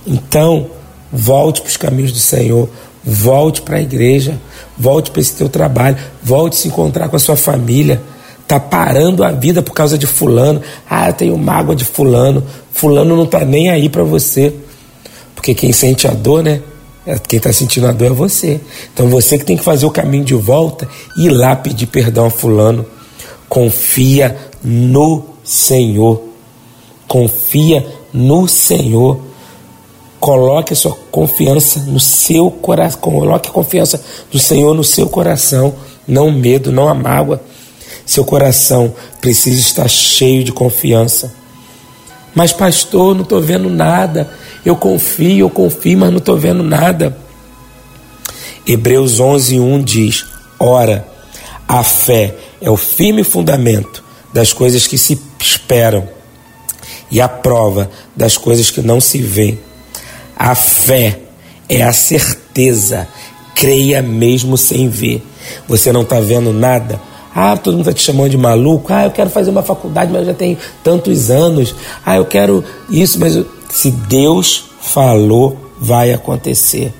Então, 0.06 0.66
volte 1.10 1.62
para 1.62 1.70
os 1.70 1.76
caminhos 1.78 2.12
do 2.12 2.18
Senhor, 2.18 2.68
volte 3.02 3.62
para 3.62 3.78
a 3.78 3.80
igreja, 3.80 4.38
volte 4.76 5.10
para 5.10 5.22
esse 5.22 5.34
teu 5.36 5.48
trabalho, 5.48 5.96
volte 6.22 6.56
se 6.56 6.68
encontrar 6.68 7.08
com 7.08 7.16
a 7.16 7.18
sua 7.18 7.36
família. 7.36 8.02
Tá 8.46 8.60
parando 8.60 9.24
a 9.24 9.32
vida 9.32 9.62
por 9.62 9.72
causa 9.72 9.96
de 9.96 10.06
fulano. 10.06 10.60
Ah, 10.88 11.08
eu 11.08 11.14
tenho 11.14 11.38
mágoa 11.38 11.74
de 11.74 11.82
fulano. 11.82 12.44
Fulano 12.70 13.16
não 13.16 13.24
tá 13.24 13.42
nem 13.42 13.70
aí 13.70 13.88
para 13.88 14.04
você. 14.04 14.54
Porque 15.34 15.54
quem 15.54 15.72
sente 15.72 16.06
a 16.06 16.10
dor, 16.10 16.42
né? 16.42 16.60
É, 17.06 17.18
quem 17.18 17.36
está 17.36 17.52
sentindo 17.52 17.86
a 17.86 17.92
dor 17.92 18.06
é 18.06 18.14
você. 18.14 18.60
Então 18.92 19.08
você 19.08 19.36
que 19.36 19.44
tem 19.44 19.56
que 19.56 19.64
fazer 19.64 19.84
o 19.84 19.90
caminho 19.90 20.24
de 20.24 20.34
volta 20.34 20.88
e 21.18 21.26
ir 21.26 21.30
lá 21.30 21.54
pedir 21.54 21.86
perdão 21.86 22.26
a 22.26 22.30
fulano. 22.30 22.86
Confia 23.48 24.36
no 24.62 25.24
Senhor. 25.44 26.22
Confia 27.06 27.86
no 28.12 28.48
Senhor. 28.48 29.20
Coloque 30.18 30.72
a 30.72 30.76
sua 30.76 30.96
confiança 31.10 31.80
no 31.80 32.00
seu 32.00 32.50
coração. 32.50 33.00
Coloque 33.00 33.50
a 33.50 33.52
confiança 33.52 34.02
do 34.32 34.38
Senhor 34.38 34.74
no 34.74 34.82
seu 34.82 35.06
coração. 35.08 35.74
Não 36.08 36.30
medo, 36.30 36.72
não 36.72 36.88
a 36.88 36.94
mágoa. 36.94 37.42
Seu 38.06 38.24
coração 38.24 38.94
precisa 39.20 39.60
estar 39.60 39.88
cheio 39.88 40.42
de 40.42 40.52
confiança. 40.52 41.34
Mas, 42.34 42.52
pastor, 42.52 43.14
não 43.14 43.22
estou 43.22 43.40
vendo 43.40 43.70
nada. 43.70 44.30
Eu 44.64 44.76
confio, 44.76 45.46
eu 45.46 45.50
confio, 45.50 45.98
mas 45.98 46.10
não 46.10 46.18
estou 46.18 46.36
vendo 46.36 46.62
nada. 46.62 47.16
Hebreus 48.66 49.20
11, 49.20 49.60
1 49.60 49.82
diz: 49.82 50.26
Ora, 50.58 51.06
a 51.68 51.82
fé 51.82 52.34
é 52.60 52.70
o 52.70 52.76
firme 52.76 53.22
fundamento 53.22 54.02
das 54.32 54.52
coisas 54.52 54.86
que 54.86 54.98
se 54.98 55.20
esperam 55.38 56.08
e 57.10 57.20
a 57.20 57.28
prova 57.28 57.90
das 58.16 58.36
coisas 58.36 58.70
que 58.70 58.80
não 58.80 59.00
se 59.00 59.20
veem. 59.22 59.58
A 60.36 60.54
fé 60.54 61.20
é 61.68 61.82
a 61.82 61.92
certeza, 61.92 63.06
creia 63.54 64.02
mesmo 64.02 64.56
sem 64.56 64.88
ver. 64.88 65.22
Você 65.68 65.92
não 65.92 66.02
está 66.02 66.18
vendo 66.20 66.52
nada? 66.52 67.00
Ah, 67.34 67.56
todo 67.56 67.74
mundo 67.74 67.88
está 67.88 67.92
te 67.92 68.02
chamando 68.02 68.30
de 68.30 68.38
maluco. 68.38 68.92
Ah, 68.92 69.04
eu 69.04 69.10
quero 69.10 69.28
fazer 69.28 69.50
uma 69.50 69.62
faculdade, 69.62 70.12
mas 70.12 70.20
eu 70.20 70.26
já 70.28 70.34
tenho 70.34 70.56
tantos 70.84 71.30
anos. 71.30 71.74
Ah, 72.06 72.16
eu 72.16 72.24
quero 72.24 72.62
isso, 72.88 73.18
mas 73.18 73.34
eu... 73.34 73.46
se 73.68 73.90
Deus 73.90 74.66
falou, 74.80 75.58
vai 75.80 76.12
acontecer. 76.12 76.92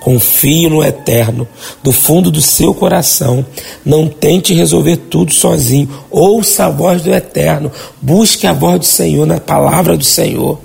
Confie 0.00 0.68
no 0.68 0.82
eterno, 0.82 1.46
do 1.82 1.92
fundo 1.92 2.30
do 2.30 2.40
seu 2.40 2.72
coração. 2.72 3.44
Não 3.84 4.08
tente 4.08 4.54
resolver 4.54 4.96
tudo 4.96 5.32
sozinho. 5.32 5.88
Ouça 6.10 6.66
a 6.66 6.70
voz 6.70 7.02
do 7.02 7.12
eterno. 7.12 7.70
Busque 8.00 8.46
a 8.46 8.52
voz 8.52 8.78
do 8.78 8.86
Senhor 8.86 9.26
na 9.26 9.40
palavra 9.40 9.96
do 9.96 10.04
Senhor. 10.04 10.60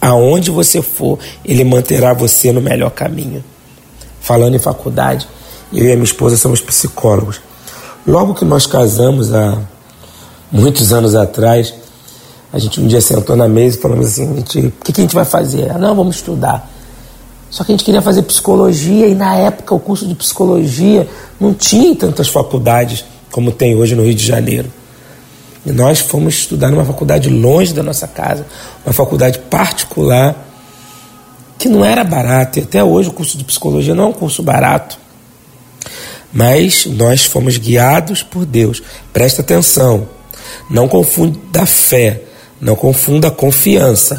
Aonde 0.00 0.50
você 0.50 0.82
for, 0.82 1.18
Ele 1.44 1.64
manterá 1.64 2.12
você 2.12 2.50
no 2.52 2.60
melhor 2.60 2.90
caminho. 2.90 3.42
Falando 4.20 4.56
em 4.56 4.58
faculdade, 4.58 5.26
eu 5.72 5.86
e 5.86 5.92
a 5.92 5.94
minha 5.94 6.04
esposa 6.04 6.36
somos 6.36 6.60
psicólogos. 6.60 7.40
Logo 8.06 8.34
que 8.34 8.44
nós 8.44 8.66
casamos, 8.66 9.32
há 9.32 9.58
muitos 10.50 10.92
anos 10.92 11.14
atrás, 11.14 11.72
a 12.52 12.58
gente 12.58 12.80
um 12.80 12.86
dia 12.86 13.00
sentou 13.00 13.36
na 13.36 13.48
mesa 13.48 13.78
e 13.78 13.80
falamos 13.80 14.06
assim: 14.06 14.28
o 14.38 14.42
que, 14.42 14.92
que 14.92 15.00
a 15.00 15.04
gente 15.04 15.14
vai 15.14 15.24
fazer? 15.24 15.70
Ah, 15.70 15.78
não, 15.78 15.94
vamos 15.94 16.16
estudar. 16.16 16.68
Só 17.48 17.62
que 17.62 17.70
a 17.70 17.74
gente 17.74 17.84
queria 17.84 18.02
fazer 18.02 18.22
psicologia 18.22 19.06
e 19.06 19.14
na 19.14 19.36
época 19.36 19.74
o 19.74 19.78
curso 19.78 20.06
de 20.06 20.14
psicologia 20.14 21.06
não 21.38 21.52
tinha 21.54 21.94
tantas 21.94 22.28
faculdades 22.28 23.04
como 23.30 23.52
tem 23.52 23.76
hoje 23.76 23.94
no 23.94 24.02
Rio 24.02 24.14
de 24.14 24.26
Janeiro. 24.26 24.72
E 25.64 25.70
nós 25.70 26.00
fomos 26.00 26.34
estudar 26.34 26.70
numa 26.70 26.84
faculdade 26.84 27.28
longe 27.28 27.72
da 27.72 27.82
nossa 27.82 28.08
casa, 28.08 28.44
uma 28.84 28.92
faculdade 28.92 29.38
particular 29.38 30.34
que 31.58 31.68
não 31.68 31.84
era 31.84 32.02
barato, 32.02 32.58
e 32.58 32.62
até 32.62 32.82
hoje 32.82 33.10
o 33.10 33.12
curso 33.12 33.38
de 33.38 33.44
psicologia 33.44 33.94
não 33.94 34.04
é 34.04 34.06
um 34.08 34.12
curso 34.12 34.42
barato. 34.42 34.98
Mas 36.32 36.86
nós 36.86 37.24
fomos 37.24 37.58
guiados 37.58 38.22
por 38.22 38.46
Deus. 38.46 38.82
Presta 39.12 39.42
atenção. 39.42 40.08
Não 40.70 40.88
confunda 40.88 41.62
a 41.62 41.66
fé, 41.66 42.22
não 42.60 42.74
confunda 42.74 43.28
a 43.28 43.30
confiança 43.30 44.18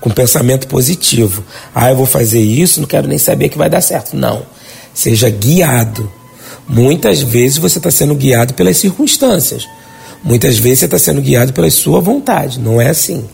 com 0.00 0.10
pensamento 0.10 0.66
positivo. 0.66 1.44
Ah, 1.74 1.90
eu 1.90 1.96
vou 1.96 2.06
fazer 2.06 2.40
isso, 2.40 2.80
não 2.80 2.88
quero 2.88 3.06
nem 3.06 3.18
saber 3.18 3.48
que 3.50 3.58
vai 3.58 3.68
dar 3.68 3.80
certo. 3.80 4.16
Não. 4.16 4.42
Seja 4.94 5.28
guiado. 5.28 6.10
Muitas 6.66 7.20
vezes 7.20 7.58
você 7.58 7.78
está 7.78 7.90
sendo 7.90 8.14
guiado 8.14 8.54
pelas 8.54 8.78
circunstâncias. 8.78 9.68
Muitas 10.22 10.58
vezes 10.58 10.80
você 10.80 10.84
está 10.86 10.98
sendo 10.98 11.20
guiado 11.20 11.52
pela 11.52 11.70
sua 11.70 12.00
vontade. 12.00 12.58
Não 12.58 12.80
é 12.80 12.88
assim. 12.88 13.24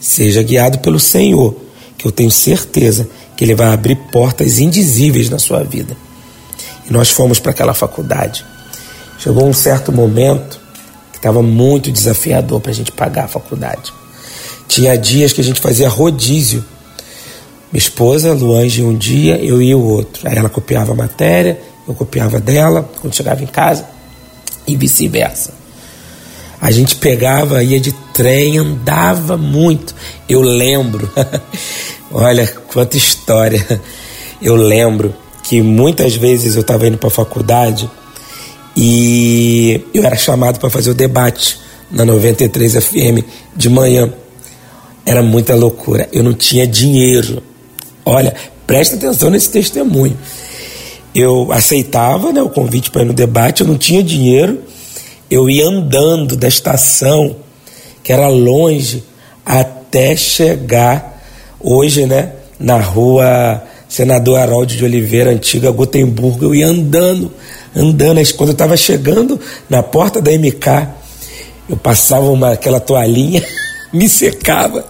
Seja 0.00 0.42
guiado 0.42 0.78
pelo 0.78 1.00
Senhor, 1.00 1.56
que 1.96 2.06
eu 2.06 2.12
tenho 2.12 2.30
certeza 2.30 3.08
que 3.36 3.44
Ele 3.44 3.54
vai 3.54 3.68
abrir 3.68 3.96
portas 4.12 4.58
indizíveis 4.58 5.28
na 5.28 5.38
sua 5.38 5.62
vida. 5.62 5.96
E 6.88 6.92
nós 6.92 7.10
fomos 7.10 7.38
para 7.38 7.50
aquela 7.50 7.74
faculdade. 7.74 8.44
Chegou 9.18 9.46
um 9.46 9.52
certo 9.52 9.90
momento 9.92 10.60
que 11.12 11.18
estava 11.18 11.42
muito 11.42 11.90
desafiador 11.90 12.60
para 12.60 12.70
a 12.70 12.74
gente 12.74 12.92
pagar 12.92 13.24
a 13.24 13.28
faculdade. 13.28 13.92
Tinha 14.68 14.96
dias 14.96 15.32
que 15.32 15.40
a 15.40 15.44
gente 15.44 15.60
fazia 15.60 15.88
rodízio. 15.88 16.64
Minha 17.72 17.78
esposa, 17.78 18.32
Luange, 18.32 18.82
um 18.82 18.96
dia, 18.96 19.36
eu 19.36 19.62
ia 19.62 19.76
o 19.76 19.84
outro. 19.84 20.28
Aí 20.28 20.36
ela 20.36 20.48
copiava 20.48 20.92
a 20.92 20.94
matéria, 20.94 21.60
eu 21.88 21.94
copiava 21.94 22.38
dela 22.38 22.88
quando 23.00 23.14
chegava 23.14 23.42
em 23.42 23.46
casa 23.46 23.86
e 24.66 24.76
vice-versa. 24.76 25.52
A 26.60 26.70
gente 26.70 26.96
pegava, 26.96 27.62
ia 27.62 27.78
de 27.78 27.92
trem, 28.12 28.58
andava 28.58 29.36
muito. 29.36 29.94
Eu 30.28 30.40
lembro, 30.40 31.10
olha 32.10 32.46
quanta 32.46 32.96
história. 32.96 33.82
Eu 34.40 34.56
lembro 34.56 35.14
que 35.44 35.62
muitas 35.62 36.16
vezes 36.16 36.56
eu 36.56 36.62
estava 36.62 36.86
indo 36.86 36.98
para 36.98 37.08
a 37.08 37.12
faculdade 37.12 37.88
e 38.76 39.80
eu 39.94 40.04
era 40.04 40.16
chamado 40.16 40.58
para 40.58 40.68
fazer 40.68 40.90
o 40.90 40.94
debate 40.94 41.58
na 41.90 42.04
93 42.04 42.84
FM 42.84 43.24
de 43.54 43.68
manhã. 43.68 44.12
Era 45.06 45.22
muita 45.22 45.54
loucura. 45.54 46.08
Eu 46.12 46.22
não 46.22 46.32
tinha 46.32 46.66
dinheiro. 46.66 47.42
Olha, 48.04 48.34
Presta 48.66 48.96
atenção 48.96 49.30
nesse 49.30 49.50
testemunho. 49.50 50.16
Eu 51.14 51.52
aceitava 51.52 52.32
né, 52.32 52.42
o 52.42 52.48
convite 52.48 52.90
para 52.90 53.02
ir 53.02 53.06
no 53.06 53.12
debate, 53.12 53.60
eu 53.60 53.66
não 53.66 53.78
tinha 53.78 54.02
dinheiro, 54.02 54.62
eu 55.30 55.48
ia 55.48 55.66
andando 55.66 56.34
da 56.34 56.48
estação, 56.48 57.36
que 58.02 58.12
era 58.12 58.26
longe, 58.26 59.04
até 59.44 60.16
chegar 60.16 61.22
hoje, 61.60 62.04
né, 62.06 62.32
na 62.58 62.78
rua 62.78 63.62
Senador 63.88 64.38
Haroldo 64.38 64.74
de 64.74 64.84
Oliveira, 64.84 65.30
antiga 65.30 65.70
Gotemburgo, 65.70 66.44
eu 66.44 66.54
ia 66.54 66.66
andando, 66.66 67.30
andando. 67.74 68.20
Quando 68.34 68.50
eu 68.50 68.54
estava 68.54 68.76
chegando 68.76 69.38
na 69.68 69.82
porta 69.82 70.20
da 70.20 70.32
MK, 70.32 70.88
eu 71.68 71.76
passava 71.76 72.26
uma, 72.26 72.52
aquela 72.52 72.80
toalhinha, 72.80 73.44
me 73.92 74.08
secava, 74.08 74.84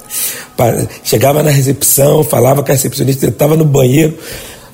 chegava 1.03 1.43
na 1.43 1.51
recepção, 1.51 2.25
falava 2.25 2.63
com 2.63 2.71
a 2.71 2.75
recepcionista, 2.75 3.27
eu 3.27 3.31
estava 3.31 3.57
no 3.57 3.65
banheiro, 3.65 4.17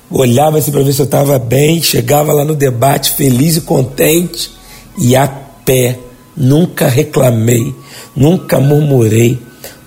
olhava 0.09 0.57
assim 0.57 0.71
para 0.71 0.83
ver 0.83 0.93
se 0.93 1.01
eu 1.01 1.05
estava 1.05 1.37
bem, 1.37 1.81
chegava 1.81 2.33
lá 2.33 2.45
no 2.45 2.55
debate 2.55 3.11
feliz 3.11 3.57
e 3.57 3.61
contente 3.61 4.51
e 4.97 5.15
a 5.15 5.27
pé. 5.27 5.97
Nunca 6.35 6.87
reclamei, 6.87 7.75
nunca 8.15 8.57
murmurei, 8.57 9.37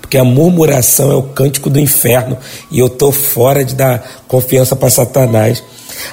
porque 0.05 0.19
a 0.19 0.23
murmuração 0.23 1.11
é 1.11 1.15
o 1.15 1.23
cântico 1.23 1.67
do 1.67 1.79
inferno 1.79 2.37
e 2.69 2.77
eu 2.77 2.87
tô 2.87 3.11
fora 3.11 3.65
de 3.65 3.73
dar 3.73 4.07
confiança 4.27 4.75
para 4.75 4.91
Satanás. 4.91 5.63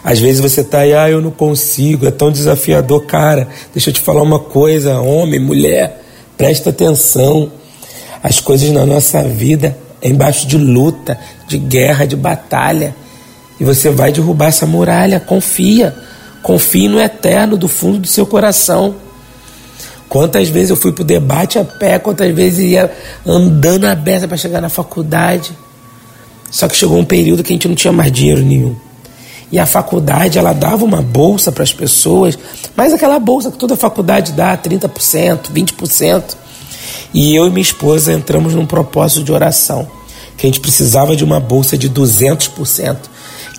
Às 0.03 0.19
vezes 0.19 0.41
você 0.41 0.65
tá 0.65 0.79
aí, 0.79 0.95
ah, 0.95 1.11
eu 1.11 1.21
não 1.21 1.31
consigo, 1.31 2.07
é 2.07 2.11
tão 2.11 2.33
desafiador, 2.33 3.05
cara. 3.05 3.49
Deixa 3.75 3.91
eu 3.91 3.93
te 3.93 4.01
falar 4.01 4.23
uma 4.23 4.39
coisa, 4.39 4.99
homem, 4.99 5.39
mulher, 5.39 6.03
presta 6.39 6.71
atenção. 6.71 7.53
As 8.23 8.41
coisas 8.41 8.71
na 8.71 8.87
nossa 8.87 9.23
vida 9.25 9.77
é 10.01 10.09
embaixo 10.09 10.47
de 10.47 10.57
luta, 10.57 11.21
de 11.47 11.59
guerra, 11.59 12.07
de 12.07 12.17
batalha. 12.17 12.97
E 13.61 13.65
você 13.65 13.91
vai 13.91 14.11
derrubar 14.11 14.47
essa 14.47 14.65
muralha, 14.65 15.21
confia. 15.21 15.95
Confie 16.43 16.89
no 16.89 16.99
eterno 16.99 17.59
do 17.59 17.69
fundo 17.69 17.99
do 17.99 18.07
seu 18.07 18.25
coração. 18.25 18.95
Quantas 20.13 20.51
vezes 20.51 20.69
eu 20.69 20.77
fui 20.77 20.93
para 20.93 21.01
o 21.01 21.07
debate 21.07 21.59
a 21.59 21.65
pé, 21.65 21.99
quantas 21.99 22.35
vezes 22.35 22.73
ia 22.73 22.93
andando 23.25 23.87
a 23.87 23.95
beça 23.95 24.29
para 24.29 24.37
chegar 24.37 24.61
na 24.61 24.69
faculdade. 24.69 25.57
Só 26.51 26.69
que 26.69 26.77
chegou 26.77 26.99
um 26.99 27.05
período 27.05 27.43
que 27.43 27.51
a 27.51 27.57
gente 27.57 27.67
não 27.67 27.75
tinha 27.75 27.95
mais 27.95 28.13
dinheiro 28.13 28.43
nenhum. 28.43 28.77
E 29.51 29.59
a 29.59 29.65
faculdade, 29.65 30.39
ela 30.39 30.53
dava 30.53 30.85
uma 30.85 31.01
bolsa 31.01 31.51
para 31.51 31.63
as 31.63 31.73
pessoas, 31.73 32.39
mas 32.77 32.93
aquela 32.93 33.19
bolsa 33.19 33.51
que 33.51 33.57
toda 33.57 33.75
faculdade 33.75 34.33
dá, 34.33 34.55
30%, 34.55 35.51
20%. 35.51 36.23
E 37.15 37.35
eu 37.35 37.47
e 37.47 37.49
minha 37.49 37.63
esposa 37.63 38.13
entramos 38.13 38.55
num 38.55 38.67
propósito 38.67 39.25
de 39.25 39.33
oração, 39.33 39.89
que 40.37 40.47
a 40.47 40.51
gente 40.51 40.61
precisava 40.61 41.17
de 41.17 41.25
uma 41.25 41.41
bolsa 41.41 41.79
de 41.79 41.89
200%. 41.89 42.99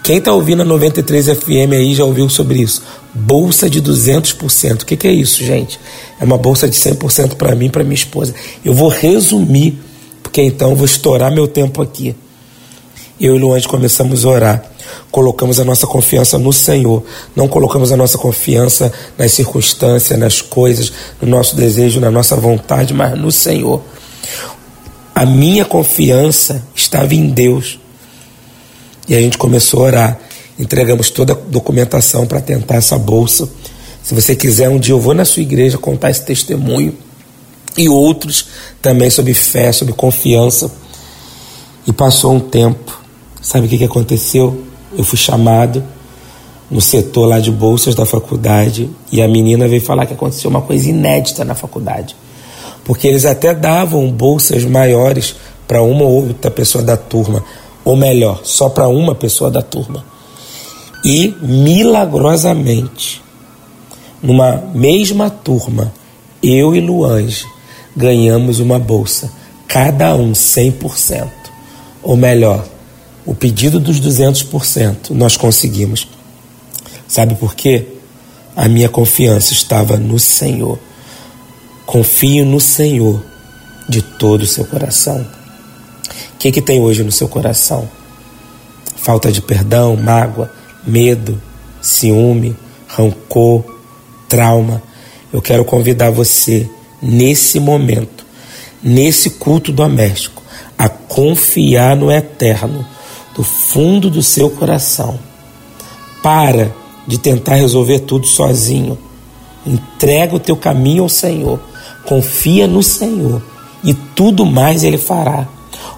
Quem 0.04 0.18
está 0.18 0.34
ouvindo 0.34 0.64
a 0.64 0.66
93 0.66 1.28
FM 1.28 1.72
aí 1.72 1.94
já 1.96 2.04
ouviu 2.04 2.28
sobre 2.28 2.62
isso. 2.62 2.84
Bolsa 3.14 3.70
de 3.70 3.82
200%. 3.82 4.82
O 4.82 4.86
que, 4.86 4.98
que 4.98 5.08
é 5.08 5.14
isso, 5.14 5.42
gente? 5.42 5.80
É 6.20 6.26
uma 6.26 6.38
bolsa 6.38 6.68
de 6.68 6.76
100% 6.76 7.36
para 7.36 7.56
mim 7.56 7.68
e 7.68 7.70
para 7.70 7.86
minha 7.86 7.96
esposa. 7.96 8.36
Eu 8.66 8.74
vou 8.74 8.90
resumir, 8.90 9.80
porque 10.22 10.42
então 10.42 10.72
eu 10.72 10.76
vou 10.76 10.86
estourar 10.86 11.32
meu 11.32 11.48
tempo 11.48 11.82
aqui. 11.82 12.14
Eu 13.18 13.38
e 13.38 13.40
Luande 13.40 13.66
começamos 13.66 14.26
a 14.26 14.30
orar. 14.30 14.64
Colocamos 15.10 15.58
a 15.62 15.64
nossa 15.64 15.88
confiança 15.88 16.38
no 16.38 16.52
Senhor. 16.52 17.02
Não 17.34 17.48
colocamos 17.48 17.90
a 17.94 17.96
nossa 17.96 18.18
confiança 18.18 18.92
nas 19.18 19.32
circunstâncias, 19.32 20.20
nas 20.20 20.42
coisas, 20.42 20.92
no 21.22 21.30
nosso 21.30 21.56
desejo, 21.56 22.02
na 22.02 22.12
nossa 22.12 22.36
vontade, 22.36 22.94
mas 22.94 23.18
no 23.18 23.32
Senhor. 23.32 23.82
A 25.16 25.26
minha 25.26 25.64
confiança 25.64 26.62
estava 26.76 27.16
em 27.16 27.28
Deus. 27.28 27.80
E 29.08 29.16
a 29.16 29.22
gente 29.22 29.38
começou 29.38 29.82
a 29.82 29.88
orar. 29.88 30.20
Entregamos 30.58 31.10
toda 31.10 31.34
a 31.34 31.36
documentação 31.36 32.26
para 32.26 32.40
tentar 32.40 32.76
essa 32.76 32.98
bolsa. 32.98 33.50
Se 34.04 34.14
você 34.14 34.36
quiser, 34.36 34.70
um 34.70 34.80
dia 34.80 34.94
eu 34.94 35.00
vou 35.00 35.14
na 35.14 35.26
sua 35.26 35.42
igreja 35.42 35.78
contar 35.78 36.10
esse 36.10 36.24
testemunho. 36.24 36.96
E 37.78 37.90
outros 37.90 38.48
também 38.82 39.10
sobre 39.10 39.34
fé, 39.34 39.72
sobre 39.72 39.94
confiança. 39.94 40.72
E 41.88 41.92
passou 41.92 42.34
um 42.34 42.40
tempo. 42.40 43.02
Sabe 43.42 43.66
o 43.66 43.70
que, 43.70 43.78
que 43.78 43.84
aconteceu? 43.84 44.64
Eu 44.98 45.04
fui 45.04 45.18
chamado 45.18 45.84
no 46.70 46.82
setor 46.82 47.28
lá 47.28 47.40
de 47.40 47.52
bolsas 47.52 47.94
da 47.94 48.06
faculdade 48.06 48.90
e 49.12 49.22
a 49.22 49.28
menina 49.28 49.68
veio 49.68 49.82
falar 49.82 50.06
que 50.06 50.14
aconteceu 50.14 50.50
uma 50.50 50.62
coisa 50.62 50.90
inédita 50.90 51.46
na 51.46 51.54
faculdade. 51.54 52.16
Porque 52.84 53.08
eles 53.08 53.26
até 53.26 53.54
davam 53.54 54.12
bolsas 54.12 54.64
maiores 54.66 55.36
para 55.68 55.82
uma 55.82 56.04
ou 56.04 56.28
outra 56.28 56.50
pessoa 56.50 56.84
da 56.84 56.98
turma, 56.98 57.44
ou 57.86 57.96
melhor, 57.96 58.42
só 58.44 58.70
para 58.70 58.88
uma 58.88 59.14
pessoa 59.14 59.52
da 59.52 59.62
turma. 59.62 60.06
E 61.04 61.36
milagrosamente, 61.42 63.22
numa 64.22 64.56
mesma 64.74 65.30
turma, 65.30 65.94
eu 66.42 66.76
e 66.76 66.80
Luange 66.80 67.46
ganhamos 67.96 68.60
uma 68.60 68.80
bolsa, 68.80 69.32
cada 69.68 70.16
um 70.16 70.32
100%. 70.32 71.30
Ou 72.02 72.16
melhor, 72.16 72.66
o 73.26 73.34
pedido 73.34 73.80
dos 73.80 74.00
200% 74.00 75.10
nós 75.12 75.36
conseguimos. 75.36 76.08
Sabe 77.08 77.36
por 77.36 77.54
quê? 77.54 77.88
A 78.56 78.68
minha 78.68 78.90
confiança 78.90 79.54
estava 79.54 79.98
no 79.98 80.20
Senhor. 80.20 80.80
Confio 81.86 82.46
no 82.46 82.60
Senhor 82.60 83.24
de 83.90 84.02
todo 84.02 84.44
o 84.44 84.48
seu 84.48 84.66
coração 84.66 85.43
que, 86.44 86.52
que 86.52 86.62
tem 86.62 86.82
hoje 86.82 87.04
no 87.04 87.12
seu 87.12 87.28
coração? 87.28 87.90
Falta 88.98 89.32
de 89.32 89.42
perdão, 89.42 89.96
mágoa, 89.96 90.52
medo, 90.86 91.42
ciúme, 91.82 92.56
rancor, 92.88 93.64
trauma. 94.28 94.82
Eu 95.32 95.42
quero 95.42 95.64
convidar 95.64 96.12
você, 96.12 96.70
nesse 97.02 97.60
momento, 97.60 98.26
nesse 98.82 99.30
culto 99.30 99.72
doméstico, 99.72 100.44
a 100.78 100.90
confiar 100.90 101.96
no 101.96 102.12
eterno, 102.12 102.86
do 103.36 103.44
fundo 103.44 104.10
do 104.10 104.22
seu 104.22 104.50
coração. 104.50 105.18
Para 106.22 106.74
de 107.08 107.18
tentar 107.18 107.56
resolver 107.56 108.00
tudo 108.00 108.28
sozinho. 108.28 108.98
Entrega 109.66 110.36
o 110.36 110.40
teu 110.40 110.56
caminho 110.56 111.04
ao 111.04 111.10
Senhor. 111.10 111.60
Confia 112.06 112.68
no 112.68 112.84
Senhor 112.84 113.42
e 113.84 113.94
tudo 113.94 114.46
mais 114.46 114.84
Ele 114.84 114.98
fará. 114.98 115.48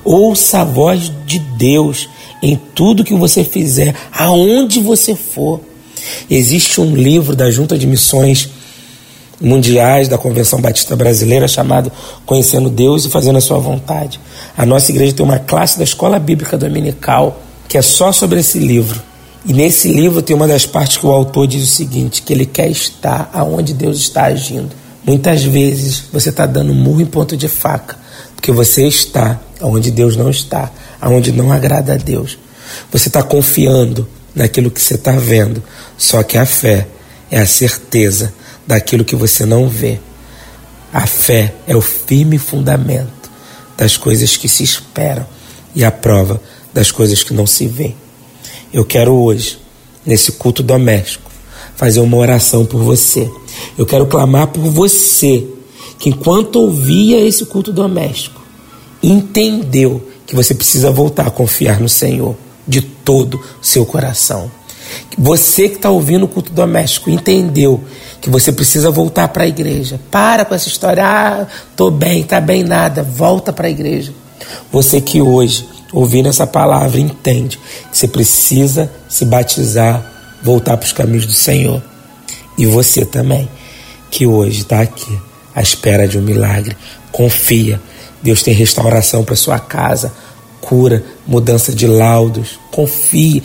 Ouça 0.06 0.60
a 0.60 0.64
voz 0.64 1.12
de 1.26 1.40
Deus 1.40 2.08
em 2.42 2.56
tudo 2.76 3.04
que 3.04 3.16
você 3.16 3.44
fizer, 3.44 3.96
aonde 4.14 4.80
você 4.80 5.16
for. 5.16 5.60
Existe 6.30 6.80
um 6.80 6.96
livro 6.96 7.36
da 7.36 7.50
Junta 7.50 7.76
de 7.78 7.88
Missões 7.88 8.48
Mundiais 9.42 10.08
da 10.08 10.18
Convenção 10.18 10.62
Batista 10.62 10.96
Brasileira 10.96 11.48
chamado 11.48 11.92
Conhecendo 12.26 12.70
Deus 12.70 13.06
e 13.06 13.10
Fazendo 13.10 13.38
a 13.38 13.42
Sua 13.42 13.58
Vontade. 13.58 14.20
A 14.56 14.66
nossa 14.66 14.92
igreja 14.92 15.14
tem 15.14 15.26
uma 15.26 15.40
classe 15.40 15.78
da 15.78 15.84
Escola 15.84 16.20
Bíblica 16.20 16.58
Dominical 16.58 17.42
que 17.68 17.78
é 17.78 17.82
só 17.82 18.12
sobre 18.12 18.40
esse 18.40 18.60
livro. 18.60 19.02
E 19.46 19.54
nesse 19.54 19.88
livro 19.88 20.22
tem 20.22 20.36
uma 20.36 20.48
das 20.48 20.66
partes 20.66 20.98
que 20.98 21.06
o 21.06 21.12
autor 21.12 21.48
diz 21.48 21.64
o 21.64 21.68
seguinte: 21.68 22.22
que 22.22 22.32
ele 22.32 22.46
quer 22.46 22.70
estar 22.70 23.30
aonde 23.34 23.74
Deus 23.74 23.98
está 23.98 24.26
agindo. 24.26 24.70
Muitas 25.06 25.44
vezes 25.44 26.04
você 26.12 26.30
está 26.30 26.46
dando 26.46 26.74
murro 26.74 27.02
em 27.02 27.06
ponto 27.06 27.36
de 27.36 27.48
faca, 27.48 27.98
porque 28.36 28.52
você 28.52 28.88
está 28.88 29.40
onde 29.62 29.92
Deus 29.92 30.16
não 30.16 30.30
está, 30.30 30.72
aonde 31.00 31.32
não 31.32 31.52
agrada 31.52 31.94
a 31.94 31.98
Deus. 31.98 32.38
Você 32.92 33.10
está 33.10 33.24
confiando 33.24 34.08
naquilo 34.34 34.72
que 34.72 34.82
você 34.82 34.96
está 34.96 35.14
vendo, 35.14 35.64
só 35.98 36.24
que 36.24 36.38
a 36.38 36.46
fé 36.46 36.88
é 37.32 37.40
a 37.40 37.46
certeza 37.46 38.34
daquilo 38.68 39.06
que 39.06 39.16
você 39.16 39.46
não 39.46 39.70
vê. 39.70 40.00
A 40.92 41.06
fé 41.08 41.54
é 41.68 41.76
o 41.76 41.82
firme 41.82 42.38
fundamento 42.38 43.30
das 43.78 43.98
coisas 43.98 44.38
que 44.38 44.48
se 44.48 44.64
esperam 44.64 45.26
e 45.74 45.84
a 45.84 45.92
prova 45.92 46.42
das 46.74 46.92
coisas 46.92 47.24
que 47.24 47.34
não 47.34 47.46
se 47.46 47.68
vê. 47.68 47.94
Eu 48.74 48.86
quero 48.86 49.14
hoje, 49.14 49.58
nesse 50.06 50.34
culto 50.34 50.62
doméstico, 50.64 51.32
fazer 51.76 52.00
uma 52.00 52.18
oração 52.18 52.66
por 52.66 52.82
você. 52.82 53.30
Eu 53.78 53.86
quero 53.86 54.06
clamar 54.06 54.48
por 54.48 54.64
você, 54.64 55.46
que 56.00 56.10
enquanto 56.10 56.58
ouvia 56.58 57.20
esse 57.26 57.46
culto 57.46 57.72
doméstico, 57.72 58.35
entendeu 59.08 60.10
que 60.26 60.36
você 60.36 60.54
precisa 60.54 60.92
voltar 60.92 61.28
a 61.28 61.32
confiar 61.32 61.80
no 61.80 61.90
Senhor 61.90 62.36
de 62.68 62.82
todo 62.82 63.36
o 63.36 63.66
seu 63.66 63.86
coração. 63.86 64.50
Você 65.18 65.70
que 65.70 65.76
está 65.76 65.90
ouvindo 65.90 66.26
o 66.26 66.28
culto 66.28 66.52
doméstico 66.52 67.10
entendeu 67.10 67.84
que 68.22 68.30
você 68.30 68.52
precisa 68.52 68.90
voltar 68.90 69.28
para 69.30 69.44
a 69.44 69.48
igreja. 69.48 70.00
Para 70.10 70.46
com 70.46 70.56
essa 70.56 70.68
história, 70.68 71.06
ah, 71.06 71.48
tô 71.76 71.92
bem, 71.92 72.24
tá 72.24 72.40
bem 72.42 72.64
nada, 72.64 73.04
volta 73.04 73.54
para 73.54 73.68
a 73.68 73.70
igreja. 73.70 74.14
Você 74.72 75.00
que 75.00 75.22
hoje, 75.22 75.68
ouvindo 75.94 76.28
essa 76.28 76.48
palavra, 76.48 77.00
entende 77.00 77.60
que 77.92 77.98
você 77.98 78.08
precisa 78.08 78.92
se 79.08 79.26
batizar, 79.26 80.04
voltar 80.44 80.78
para 80.78 80.86
os 80.86 80.94
caminhos 80.94 81.26
do 81.26 81.34
Senhor. 81.34 81.82
E 82.58 82.66
você 82.66 83.06
também, 83.06 83.48
que 84.10 84.26
hoje 84.26 84.62
está 84.62 84.82
aqui 84.82 85.20
à 85.54 85.62
espera 85.62 86.08
de 86.08 86.18
um 86.18 86.22
milagre, 86.22 86.76
confia 87.12 87.80
Deus 88.26 88.42
tem 88.42 88.56
restauração 88.56 89.24
para 89.24 89.36
sua 89.36 89.60
casa. 89.60 90.12
cura, 90.60 91.06
mudança 91.28 91.72
de 91.72 91.86
laudos. 91.86 92.60
Confie, 92.72 93.44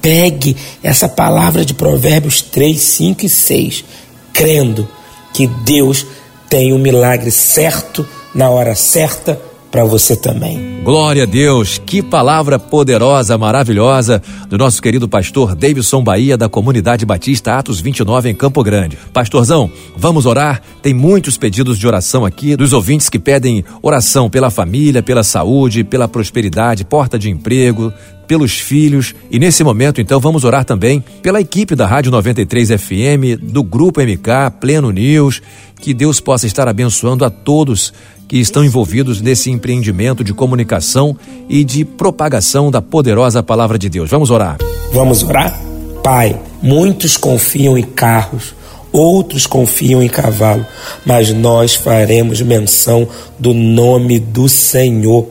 pegue 0.00 0.56
essa 0.82 1.06
palavra 1.06 1.66
de 1.66 1.74
Provérbios 1.74 2.40
3, 2.40 2.80
5 2.80 3.26
e 3.26 3.28
6, 3.28 3.84
crendo 4.32 4.88
que 5.34 5.46
Deus 5.46 6.06
tem 6.48 6.72
um 6.72 6.78
milagre 6.78 7.30
certo 7.30 8.08
na 8.34 8.48
hora 8.48 8.74
certa 8.74 9.38
para 9.72 9.84
você 9.84 10.14
também. 10.14 10.82
Glória 10.84 11.22
a 11.22 11.26
Deus, 11.26 11.78
que 11.78 12.02
palavra 12.02 12.58
poderosa, 12.58 13.38
maravilhosa 13.38 14.22
do 14.48 14.58
nosso 14.58 14.82
querido 14.82 15.08
pastor 15.08 15.54
Davidson 15.54 16.04
Bahia 16.04 16.36
da 16.36 16.46
Comunidade 16.46 17.06
Batista 17.06 17.56
Atos 17.56 17.80
29 17.80 18.28
em 18.28 18.34
Campo 18.34 18.62
Grande. 18.62 18.98
Pastorzão, 19.14 19.70
vamos 19.96 20.26
orar? 20.26 20.60
Tem 20.82 20.92
muitos 20.92 21.38
pedidos 21.38 21.78
de 21.78 21.86
oração 21.86 22.26
aqui 22.26 22.54
dos 22.54 22.74
ouvintes 22.74 23.08
que 23.08 23.18
pedem 23.18 23.64
oração 23.80 24.28
pela 24.28 24.50
família, 24.50 25.02
pela 25.02 25.22
saúde, 25.22 25.84
pela 25.84 26.06
prosperidade, 26.06 26.84
porta 26.84 27.18
de 27.18 27.30
emprego, 27.30 27.90
pelos 28.26 28.58
filhos 28.58 29.14
e 29.30 29.38
nesse 29.38 29.64
momento 29.64 30.00
então 30.00 30.20
vamos 30.20 30.44
orar 30.44 30.64
também 30.64 31.02
pela 31.22 31.40
equipe 31.40 31.74
da 31.74 31.86
Rádio 31.86 32.12
93 32.12 32.70
FM, 32.70 33.40
do 33.42 33.62
Grupo 33.62 34.00
MK, 34.00 34.58
Pleno 34.60 34.90
News, 34.90 35.40
que 35.80 35.94
Deus 35.94 36.20
possa 36.20 36.46
estar 36.46 36.68
abençoando 36.68 37.24
a 37.24 37.30
todos 37.30 37.92
que 38.32 38.38
estão 38.38 38.64
envolvidos 38.64 39.20
nesse 39.20 39.50
empreendimento 39.50 40.24
de 40.24 40.32
comunicação 40.32 41.14
e 41.50 41.62
de 41.62 41.84
propagação 41.84 42.70
da 42.70 42.80
poderosa 42.80 43.42
palavra 43.42 43.78
de 43.78 43.90
Deus. 43.90 44.08
Vamos 44.08 44.30
orar. 44.30 44.56
Vamos 44.90 45.22
orar? 45.22 45.60
Pai, 46.02 46.40
muitos 46.62 47.18
confiam 47.18 47.76
em 47.76 47.82
carros, 47.82 48.54
outros 48.90 49.46
confiam 49.46 50.02
em 50.02 50.08
cavalo, 50.08 50.64
mas 51.04 51.30
nós 51.30 51.74
faremos 51.74 52.40
menção 52.40 53.06
do 53.38 53.52
nome 53.52 54.18
do 54.18 54.48
Senhor, 54.48 55.28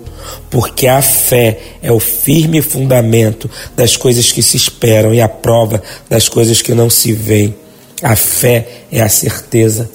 porque 0.51 0.85
a 0.85 1.01
fé 1.01 1.59
é 1.81 1.91
o 1.91 1.99
firme 1.99 2.61
fundamento 2.61 3.49
das 3.75 3.97
coisas 3.97 4.31
que 4.31 4.43
se 4.43 4.55
esperam 4.55 5.11
e 5.11 5.19
a 5.19 5.27
prova 5.27 5.81
das 6.07 6.29
coisas 6.29 6.61
que 6.61 6.75
não 6.75 6.87
se 6.87 7.13
veem. 7.13 7.55
A 8.03 8.15
fé 8.15 8.83
é 8.91 9.01
a 9.01 9.09
certeza 9.09 9.89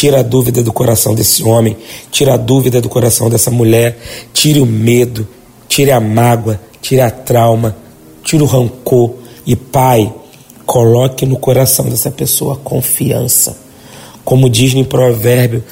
Tira 0.00 0.20
a 0.20 0.22
dúvida 0.22 0.62
do 0.62 0.72
coração 0.72 1.14
desse 1.14 1.44
homem, 1.44 1.76
tira 2.10 2.32
a 2.32 2.36
dúvida 2.38 2.80
do 2.80 2.88
coração 2.88 3.28
dessa 3.28 3.50
mulher, 3.50 3.98
tire 4.32 4.58
o 4.58 4.64
medo, 4.64 5.28
tire 5.68 5.90
a 5.90 6.00
mágoa, 6.00 6.58
tire 6.80 7.02
a 7.02 7.10
trauma, 7.10 7.76
tire 8.24 8.42
o 8.42 8.46
rancor. 8.46 9.12
E, 9.46 9.54
Pai, 9.54 10.10
coloque 10.64 11.26
no 11.26 11.36
coração 11.36 11.84
dessa 11.84 12.10
pessoa 12.10 12.56
confiança. 12.56 13.54
Como 14.24 14.48
diz 14.48 14.72
no 14.72 14.86
provérbio, 14.86 15.62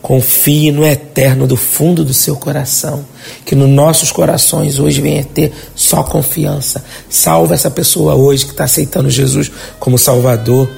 confie 0.00 0.70
no 0.70 0.86
eterno 0.86 1.44
do 1.44 1.56
fundo 1.56 2.04
do 2.04 2.14
seu 2.14 2.36
coração, 2.36 3.04
que 3.44 3.56
nos 3.56 3.68
nossos 3.68 4.12
corações 4.12 4.78
hoje 4.78 5.00
venha 5.00 5.24
ter 5.24 5.52
só 5.74 6.04
confiança. 6.04 6.84
Salva 7.10 7.54
essa 7.54 7.68
pessoa 7.68 8.14
hoje 8.14 8.44
que 8.44 8.52
está 8.52 8.62
aceitando 8.62 9.10
Jesus 9.10 9.50
como 9.80 9.98
Salvador 9.98 10.70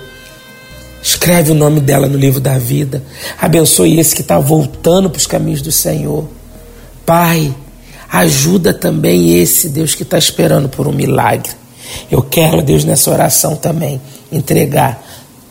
Escreve 1.09 1.53
o 1.53 1.55
nome 1.55 1.81
dela 1.81 2.07
no 2.07 2.18
livro 2.18 2.38
da 2.38 2.59
vida. 2.59 3.03
Abençoe 3.40 3.99
esse 3.99 4.14
que 4.14 4.21
está 4.21 4.38
voltando 4.38 5.09
para 5.09 5.16
os 5.16 5.27
caminhos 5.27 5.62
do 5.62 5.73
Senhor. 5.73 6.29
Pai, 7.07 7.51
ajuda 8.12 8.75
também 8.75 9.40
esse 9.40 9.71
Deus 9.71 9.94
que 9.94 10.03
está 10.03 10.18
esperando 10.18 10.68
por 10.68 10.87
um 10.87 10.92
milagre. 10.92 11.51
Eu 12.11 12.21
quero, 12.21 12.61
Deus, 12.61 12.85
nessa 12.85 13.11
oração 13.11 13.57
também, 13.57 13.99
entregar 14.31 15.03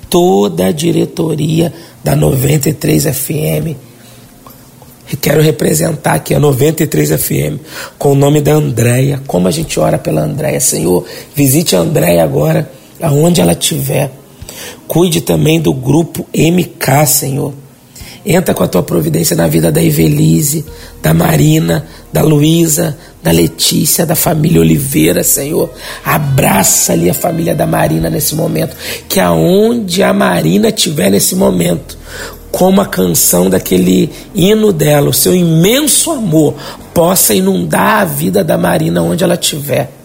toda 0.07 0.67
a 0.67 0.71
diretoria 0.71 1.73
da 2.03 2.15
93 2.15 3.05
FM. 3.05 3.75
Quero 5.19 5.41
representar 5.41 6.13
aqui 6.13 6.35
a 6.35 6.39
93 6.39 7.19
FM 7.19 7.59
com 7.97 8.11
o 8.11 8.15
nome 8.15 8.41
da 8.41 8.53
Andréia. 8.53 9.23
Como 9.25 9.47
a 9.47 9.51
gente 9.51 9.79
ora 9.79 9.97
pela 9.97 10.21
Andréia, 10.21 10.59
Senhor, 10.59 11.03
visite 11.35 11.75
a 11.75 11.79
Andréia 11.79 12.23
agora, 12.23 12.71
aonde 13.01 13.41
ela 13.41 13.53
estiver. 13.53 14.11
Cuide 14.87 15.21
também 15.21 15.59
do 15.59 15.73
grupo 15.73 16.25
MK, 16.33 17.05
Senhor. 17.07 17.53
Entra 18.25 18.53
com 18.53 18.63
a 18.63 18.67
tua 18.67 18.83
providência 18.83 19.37
na 19.37 19.47
vida 19.47 19.71
da 19.71 19.81
Evelise, 19.81 20.65
da 21.01 21.13
Marina, 21.13 21.87
da 22.11 22.21
Luísa, 22.21 22.97
da 23.23 23.31
Letícia, 23.31 24.05
da 24.05 24.15
família 24.15 24.59
Oliveira, 24.59 25.23
Senhor. 25.23 25.69
Abraça 26.03 26.91
ali 26.91 27.09
a 27.09 27.13
família 27.13 27.55
da 27.55 27.65
Marina 27.65 28.09
nesse 28.09 28.35
momento. 28.35 28.75
Que 29.07 29.21
aonde 29.21 30.03
a 30.03 30.13
Marina 30.13 30.67
estiver 30.67 31.09
nesse 31.09 31.35
momento, 31.35 31.97
como 32.51 32.81
a 32.81 32.85
canção 32.85 33.49
daquele 33.49 34.09
hino 34.35 34.73
dela, 34.73 35.09
o 35.09 35.13
seu 35.13 35.33
imenso 35.33 36.11
amor, 36.11 36.55
possa 36.93 37.33
inundar 37.33 38.01
a 38.01 38.05
vida 38.05 38.43
da 38.43 38.57
Marina 38.57 39.01
onde 39.01 39.23
ela 39.23 39.35
estiver. 39.35 39.96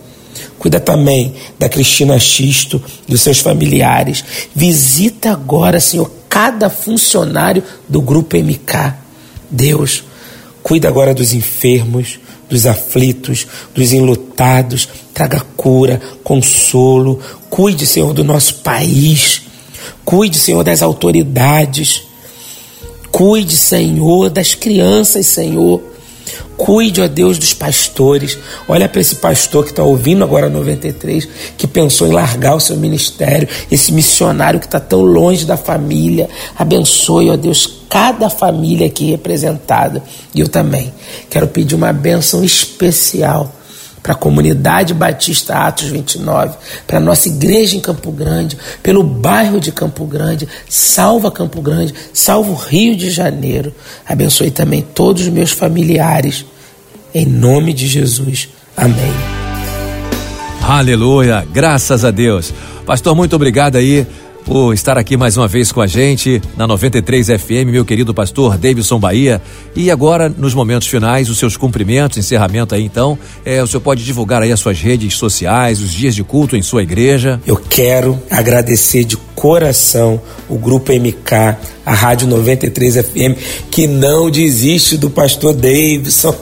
Cuida 0.63 0.79
também 0.79 1.35
da 1.59 1.69
Cristina 1.69 2.17
Xisto, 2.21 2.81
dos 3.09 3.21
seus 3.21 3.41
familiares. 3.41 4.25
Visita 4.55 5.33
agora, 5.33 5.81
Senhor, 5.81 6.09
cada 6.29 6.71
funcionário 6.71 7.65
do 7.89 8.01
grupo 8.01 8.37
MK. 8.37 8.95
Deus, 9.51 10.05
cuida 10.63 10.87
agora 10.87 11.13
dos 11.13 11.33
enfermos, 11.33 12.21
dos 12.49 12.65
aflitos, 12.65 13.45
dos 13.75 13.93
enlutados. 13.93 14.89
Traga 15.13 15.41
cura, 15.57 16.01
consolo. 16.23 17.19
Cuide, 17.51 17.85
Senhor, 17.85 18.15
do 18.15 18.23
nosso 18.23 18.55
país. 18.61 19.43
Cuide, 20.05 20.39
Senhor, 20.39 20.63
das 20.63 20.81
autoridades. 20.81 22.05
Cuide, 23.11 23.57
Senhor, 23.57 24.31
das 24.31 24.55
crianças, 24.55 25.27
Senhor. 25.27 25.83
Cuide, 26.57 27.01
ó 27.01 27.09
Deus, 27.09 27.39
dos 27.39 27.55
pastores. 27.55 28.39
Olha 28.69 28.89
para 28.89 29.01
esse 29.01 29.17
pastor 29.17 29.65
que 29.65 29.71
está 29.71 29.83
ouvindo 29.83 30.23
agora 30.23 30.49
93, 30.49 31.29
que 31.57 31.67
pensou 31.67 32.07
em 32.07 32.13
largar 32.13 32.55
o 32.55 32.61
seu 32.61 32.77
ministério, 32.77 33.49
esse 33.71 33.93
missionário 33.93 34.61
que 34.61 34.67
está 34.67 34.79
tão 34.79 35.03
longe 35.03 35.45
da 35.45 35.57
família. 35.57 36.29
Abençoe, 36.57 37.31
ó 37.31 37.37
Deus, 37.37 37.83
cada 37.89 38.29
família 38.31 38.87
aqui 38.87 39.11
representada. 39.11 40.03
E 40.35 40.41
eu 40.41 40.49
também 40.49 40.93
quero 41.29 41.49
pedir 41.49 41.75
uma 41.75 41.93
bênção 41.93 42.45
especial 42.45 43.53
para 44.03 44.13
a 44.13 44.17
comunidade 44.17 44.93
Batista 44.93 45.55
Atos 45.55 45.87
29, 45.87 46.57
para 46.87 46.97
a 46.97 47.01
nossa 47.01 47.29
igreja 47.29 47.77
em 47.77 47.81
Campo 47.81 48.11
Grande, 48.11 48.59
pelo 48.83 49.03
bairro 49.03 49.61
de 49.61 49.71
Campo 49.71 50.05
Grande, 50.05 50.49
salva 50.69 51.31
Campo 51.31 51.63
Grande, 51.63 51.95
salva 52.13 52.51
o 52.51 52.55
Rio 52.55 52.97
de 52.97 53.11
Janeiro. 53.11 53.73
Abençoe 54.07 54.51
também 54.51 54.83
todos 54.83 55.23
os 55.23 55.29
meus 55.29 55.53
familiares, 55.53 56.45
em 57.15 57.27
nome 57.27 57.73
de 57.73 57.87
Jesus. 57.87 58.49
Amém. 58.77 59.13
Aleluia, 60.63 61.47
graças 61.53 62.05
a 62.05 62.11
Deus. 62.11 62.53
Pastor, 62.85 63.15
muito 63.15 63.37
obrigado 63.37 63.77
aí 63.77 64.07
por 64.45 64.73
estar 64.75 64.99
aqui 64.99 65.17
mais 65.17 65.37
uma 65.37 65.49
vez 65.49 65.73
com 65.73 65.81
a 65.81 65.87
gente 65.87 66.43
na 66.57 66.67
93 66.67 67.29
FM, 67.29 67.71
meu 67.71 67.85
querido 67.85 68.13
pastor 68.13 68.59
Davidson 68.59 68.99
Bahia. 68.99 69.41
E 69.75 69.91
agora, 69.91 70.29
nos 70.29 70.55
momentos 70.55 70.89
finais, 70.89 71.31
os 71.31 71.39
seus 71.39 71.57
cumprimentos, 71.57 72.19
encerramento 72.19 72.75
aí 72.75 72.85
então, 72.85 73.19
é, 73.45 73.63
o 73.63 73.67
senhor 73.67 73.81
pode 73.81 74.05
divulgar 74.05 74.43
aí 74.43 74.53
as 74.53 74.61
suas 74.61 74.81
redes 74.81 75.15
sociais, 75.15 75.81
os 75.81 75.91
dias 75.91 76.15
de 76.15 76.25
culto 76.25 76.57
em 76.57 76.63
sua 76.63 76.83
igreja. 76.83 77.41
Eu 77.47 77.57
quero 77.57 78.21
agradecer 78.31 79.05
de 79.05 79.17
coração 79.17 80.21
o 80.49 80.57
Grupo 80.57 80.93
MK, 80.93 81.57
a 81.85 81.93
Rádio 81.93 82.29
93 82.29 82.97
FM, 82.97 83.37
que 83.71 83.87
não 83.87 84.31
desiste 84.31 84.97
do 84.97 85.11
pastor 85.11 85.53
Davidson. 85.53 86.35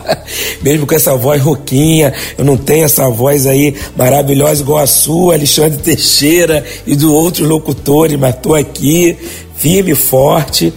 Mesmo 0.62 0.86
com 0.86 0.94
essa 0.94 1.16
voz 1.16 1.42
roquinha, 1.42 2.12
eu 2.38 2.44
não 2.44 2.56
tenho 2.56 2.84
essa 2.84 3.08
voz 3.08 3.46
aí 3.46 3.74
maravilhosa 3.96 4.62
igual 4.62 4.78
a 4.78 4.86
sua, 4.86 5.34
Alexandre 5.34 5.78
Teixeira 5.78 6.64
e 6.86 6.94
do 6.94 7.12
outros 7.12 7.48
locutores, 7.48 8.18
mas 8.18 8.34
estou 8.34 8.54
aqui, 8.54 9.16
firme 9.56 9.92
e 9.92 9.96
forte. 9.96 10.72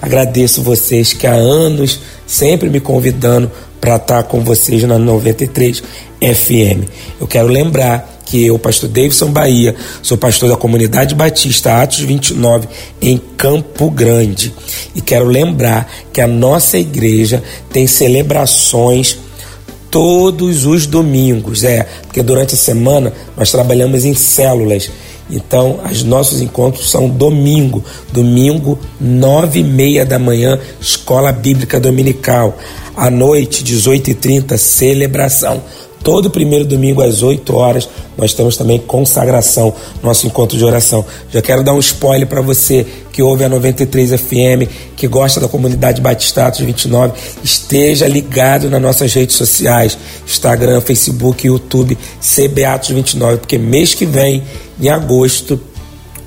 Agradeço 0.00 0.62
vocês 0.62 1.12
que 1.12 1.26
há 1.26 1.32
anos 1.32 2.00
sempre 2.26 2.68
me 2.68 2.80
convidando 2.80 3.50
para 3.80 3.96
estar 3.96 4.22
com 4.24 4.40
vocês 4.40 4.82
na 4.84 4.98
93 4.98 5.82
FM. 6.20 6.88
Eu 7.20 7.26
quero 7.26 7.48
lembrar 7.48 8.13
que 8.24 8.44
eu, 8.46 8.58
pastor 8.58 8.88
Davidson 8.88 9.30
Bahia, 9.30 9.74
sou 10.02 10.16
pastor 10.16 10.48
da 10.48 10.56
comunidade 10.56 11.14
batista 11.14 11.82
Atos 11.82 12.00
29 12.00 12.66
em 13.00 13.20
Campo 13.36 13.90
Grande. 13.90 14.52
E 14.94 15.00
quero 15.00 15.26
lembrar 15.26 15.90
que 16.12 16.20
a 16.20 16.26
nossa 16.26 16.78
igreja 16.78 17.42
tem 17.72 17.86
celebrações 17.86 19.18
todos 19.90 20.66
os 20.66 20.86
domingos, 20.86 21.62
é, 21.62 21.86
porque 22.02 22.22
durante 22.22 22.54
a 22.54 22.58
semana 22.58 23.12
nós 23.36 23.50
trabalhamos 23.52 24.04
em 24.04 24.14
células. 24.14 24.90
Então, 25.30 25.80
os 25.90 26.02
nossos 26.02 26.40
encontros 26.40 26.90
são 26.90 27.08
domingo, 27.08 27.82
domingo, 28.12 28.78
nove 29.00 29.60
e 29.60 29.64
meia 29.64 30.04
da 30.04 30.18
manhã, 30.18 30.58
escola 30.80 31.32
bíblica 31.32 31.80
dominical. 31.80 32.58
À 32.96 33.10
noite, 33.10 33.64
18 33.64 34.10
e 34.10 34.14
30 34.14 34.58
celebração 34.58 35.62
Todo 36.04 36.30
primeiro 36.30 36.66
domingo 36.66 37.00
às 37.00 37.22
8 37.22 37.56
horas 37.56 37.88
nós 38.16 38.34
temos 38.34 38.58
também 38.58 38.78
consagração, 38.78 39.74
nosso 40.02 40.26
encontro 40.26 40.58
de 40.58 40.62
oração. 40.62 41.02
Já 41.32 41.40
quero 41.40 41.64
dar 41.64 41.72
um 41.72 41.78
spoiler 41.80 42.28
para 42.28 42.42
você 42.42 42.86
que 43.10 43.22
ouve 43.22 43.42
a 43.42 43.48
93 43.48 44.20
FM, 44.20 44.68
que 44.96 45.08
gosta 45.08 45.40
da 45.40 45.48
comunidade 45.48 46.02
Batistatos 46.02 46.60
29, 46.60 47.14
esteja 47.42 48.06
ligado 48.06 48.68
nas 48.68 48.82
nossas 48.82 49.14
redes 49.14 49.34
sociais, 49.34 49.96
Instagram, 50.26 50.82
Facebook, 50.82 51.46
YouTube, 51.46 51.96
CBAtos 52.20 52.90
29, 52.90 53.38
porque 53.38 53.56
mês 53.56 53.94
que 53.94 54.04
vem, 54.04 54.42
em 54.78 54.88
agosto, 54.90 55.58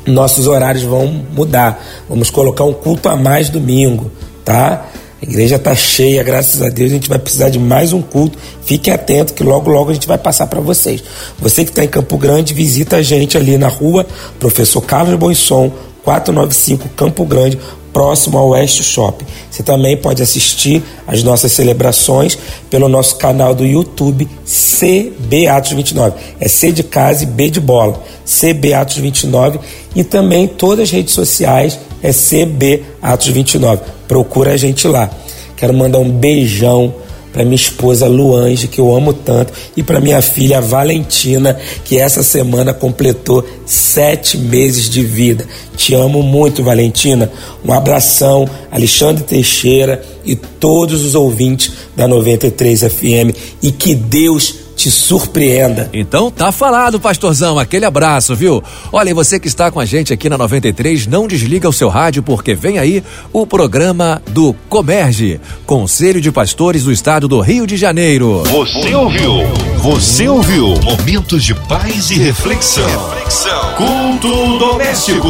nossos 0.08 0.48
horários 0.48 0.84
vão 0.84 1.06
mudar. 1.08 1.86
Vamos 2.10 2.32
colocar 2.32 2.64
um 2.64 2.74
culto 2.74 3.10
a 3.10 3.16
mais 3.16 3.50
domingo, 3.50 4.10
tá? 4.44 4.88
A 5.20 5.26
igreja 5.26 5.56
está 5.56 5.74
cheia, 5.74 6.22
graças 6.22 6.62
a 6.62 6.70
Deus. 6.70 6.92
A 6.92 6.94
gente 6.94 7.10
vai 7.10 7.18
precisar 7.18 7.50
de 7.50 7.58
mais 7.58 7.92
um 7.92 8.02
culto. 8.02 8.38
Fique 8.64 8.92
atento 8.92 9.34
que 9.34 9.44
logo, 9.44 9.70
logo 9.70 9.90
a 9.90 9.94
gente 9.94 10.08
vai 10.08 10.18
passar 10.18 10.46
para 10.46 10.60
vocês. 10.60 11.04
Você 11.40 11.64
que 11.64 11.72
está 11.72 11.84
em 11.84 11.88
Campo 11.88 12.18
Grande, 12.18 12.54
visita 12.54 12.98
a 12.98 13.02
gente 13.02 13.36
ali 13.36 13.58
na 13.58 13.68
rua 13.68 14.06
Professor 14.40 14.80
Carlos 14.82 15.16
Bonson, 15.16 15.72
495 16.04 16.90
Campo 16.90 17.26
Grande, 17.26 17.58
próximo 17.92 18.38
ao 18.38 18.50
West 18.50 18.84
Shopping. 18.84 19.26
Você 19.50 19.64
também 19.64 19.98
pode 19.98 20.22
assistir 20.22 20.84
as 21.08 21.24
nossas 21.24 21.52
celebrações 21.52 22.38
pelo 22.70 22.88
nosso 22.88 23.16
canal 23.16 23.56
do 23.56 23.66
YouTube 23.66 24.30
CB 24.46 25.48
Atos 25.48 25.72
29. 25.72 26.16
É 26.40 26.48
C 26.48 26.72
de 26.72 26.84
casa 26.84 27.24
e 27.24 27.26
B 27.26 27.50
de 27.50 27.60
bola. 27.60 28.04
CB 28.24 28.74
Atos 28.76 28.98
29 28.98 29.60
e 29.96 30.04
também 30.04 30.48
todas 30.48 30.84
as 30.84 30.92
redes 30.92 31.16
sociais 31.16 31.80
é 32.02 32.12
CB 32.12 32.84
Atos 33.02 33.28
29. 33.28 33.82
Procura 34.08 34.54
a 34.54 34.58
gente 34.58 34.88
lá. 34.88 35.10
Quero 35.56 35.74
mandar 35.74 36.00
um 36.00 36.10
beijão 36.10 36.94
para 37.38 37.44
minha 37.44 37.56
esposa 37.56 38.08
Luange, 38.08 38.68
que 38.68 38.80
eu 38.80 38.96
amo 38.96 39.14
tanto, 39.14 39.54
e 39.76 39.84
para 39.84 40.00
minha 40.00 40.20
filha 40.24 40.60
Valentina, 40.60 41.56
que 41.86 41.98
essa 42.00 42.24
semana 42.24 42.74
completou 42.74 43.46
sete 43.64 44.40
meses 44.40 44.90
de 44.90 45.04
vida. 45.04 45.46
Te 45.76 45.94
amo 45.94 46.24
muito, 46.24 46.64
Valentina. 46.64 47.32
Um 47.64 47.72
abração, 47.72 48.50
Alexandre 48.72 49.24
Teixeira 49.24 50.02
e 50.26 50.36
todos 50.36 51.06
os 51.06 51.14
ouvintes 51.14 51.72
da 51.96 52.08
93 52.08 52.82
FM. 52.82 53.38
E 53.62 53.72
que 53.72 53.94
Deus 53.94 54.67
te 54.78 54.92
surpreenda. 54.92 55.90
Então 55.92 56.30
tá 56.30 56.52
falado, 56.52 57.00
pastorzão. 57.00 57.58
Aquele 57.58 57.84
abraço, 57.84 58.36
viu? 58.36 58.64
Olha, 58.94 59.10
e 59.10 59.14
você 59.14 59.40
que 59.40 59.48
está 59.48 59.72
com 59.72 59.80
a 59.80 59.86
gente 59.86 60.14
aqui 60.14 60.30
na 60.30 60.38
93, 60.38 61.08
não 61.08 61.28
desliga 61.28 61.68
o 61.68 61.74
seu 61.74 61.90
rádio 61.90 62.22
porque 62.22 62.54
vem 62.54 62.78
aí 62.78 63.04
o 63.34 63.46
programa 63.46 64.22
do 64.28 64.56
Comerge, 64.70 65.42
Conselho 65.66 66.22
de 66.22 66.32
Pastores 66.32 66.84
do 66.84 66.92
Estado 66.92 67.28
do 67.28 67.42
Rio 67.42 67.66
de 67.66 67.76
Janeiro. 67.76 68.44
Você 68.44 68.94
ouviu? 68.94 69.34
Você 69.80 70.28
ouviu? 70.30 70.76
Momentos 70.84 71.44
de 71.44 71.56
paz 71.56 72.12
e 72.12 72.20
reflexão. 72.20 72.86
reflexão. 72.86 73.74
Culto 73.76 74.60
doméstico. 74.60 75.28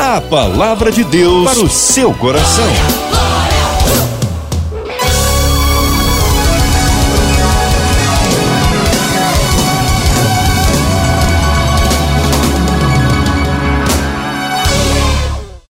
A 0.00 0.20
palavra 0.20 0.92
de 0.92 1.02
Deus 1.02 1.50
para 1.50 1.60
o 1.60 1.68
seu 1.68 2.14
coração. 2.14 3.25